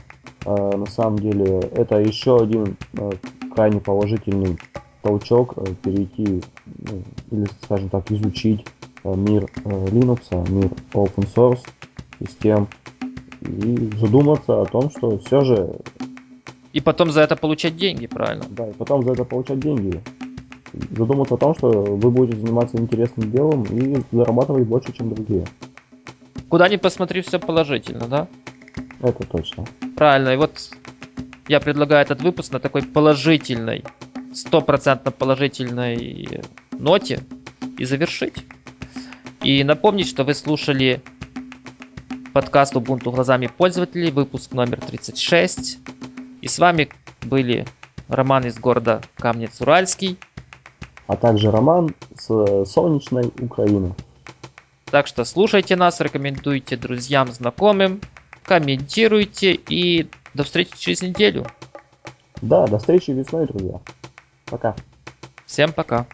Э, 0.44 0.76
на 0.76 0.86
самом 0.86 1.18
деле, 1.18 1.60
это 1.74 1.96
еще 1.96 2.42
один 2.42 2.76
э, 2.98 3.10
крайне 3.54 3.80
положительный 3.80 4.58
толчок 5.02 5.54
э, 5.56 5.74
перейти, 5.82 6.42
ну, 6.66 7.02
или, 7.30 7.46
скажем 7.62 7.88
так, 7.88 8.10
изучить 8.10 8.66
э, 9.04 9.14
мир 9.14 9.50
э, 9.64 9.86
Linux, 9.86 10.50
мир 10.50 10.70
open 10.92 11.28
source 11.34 11.60
систем 12.18 12.68
и 13.40 13.90
задуматься 13.98 14.60
о 14.60 14.66
том, 14.66 14.90
что 14.90 15.18
все 15.18 15.40
же... 15.42 15.76
И 16.72 16.80
потом 16.80 17.10
за 17.10 17.22
это 17.22 17.36
получать 17.36 17.76
деньги, 17.76 18.06
правильно? 18.06 18.44
Да, 18.50 18.68
и 18.68 18.72
потом 18.72 19.02
за 19.02 19.12
это 19.12 19.24
получать 19.24 19.60
деньги. 19.60 20.00
Задуматься 20.96 21.34
о 21.34 21.38
том, 21.38 21.54
что 21.56 21.68
вы 21.68 22.10
будете 22.10 22.38
заниматься 22.38 22.76
интересным 22.76 23.32
делом 23.32 23.64
и 23.64 24.02
зарабатывать 24.12 24.68
больше, 24.68 24.92
чем 24.92 25.12
другие. 25.12 25.44
Куда 26.48 26.68
ни 26.68 26.76
посмотри, 26.76 27.22
все 27.22 27.40
положительно, 27.40 28.06
да? 28.06 28.28
Это 29.00 29.26
точно. 29.26 29.64
Правильно, 29.96 30.28
и 30.30 30.36
вот 30.36 30.70
я 31.50 31.58
предлагаю 31.58 32.02
этот 32.02 32.22
выпуск 32.22 32.52
на 32.52 32.60
такой 32.60 32.82
положительной 32.82 33.82
стопроцентно 34.32 35.10
положительной 35.10 36.44
ноте 36.70 37.24
и 37.76 37.84
завершить. 37.84 38.44
И 39.42 39.64
напомнить, 39.64 40.06
что 40.06 40.22
вы 40.22 40.34
слушали 40.34 41.02
подкаст 42.32 42.76
Ubuntu 42.76 43.10
глазами 43.10 43.48
пользователей, 43.48 44.12
выпуск 44.12 44.52
номер 44.52 44.80
36. 44.80 45.78
И 46.40 46.46
с 46.46 46.60
вами 46.60 46.88
были 47.22 47.66
Роман 48.06 48.46
из 48.46 48.56
города 48.56 49.00
Камнец-Уральский. 49.16 50.18
А 51.08 51.16
также 51.16 51.50
Роман 51.50 51.96
с 52.16 52.30
э, 52.30 52.64
солнечной 52.64 53.32
Украины. 53.40 53.96
Так 54.84 55.08
что 55.08 55.24
слушайте 55.24 55.74
нас, 55.74 56.00
рекомендуйте 56.00 56.76
друзьям, 56.76 57.32
знакомым, 57.32 58.00
комментируйте 58.44 59.54
и 59.54 60.08
до 60.34 60.44
встречи 60.44 60.76
через 60.78 61.02
неделю. 61.02 61.46
Да, 62.42 62.66
до 62.66 62.78
встречи 62.78 63.10
весной, 63.10 63.46
друзья. 63.46 63.80
Пока. 64.46 64.74
Всем 65.46 65.72
пока. 65.72 66.06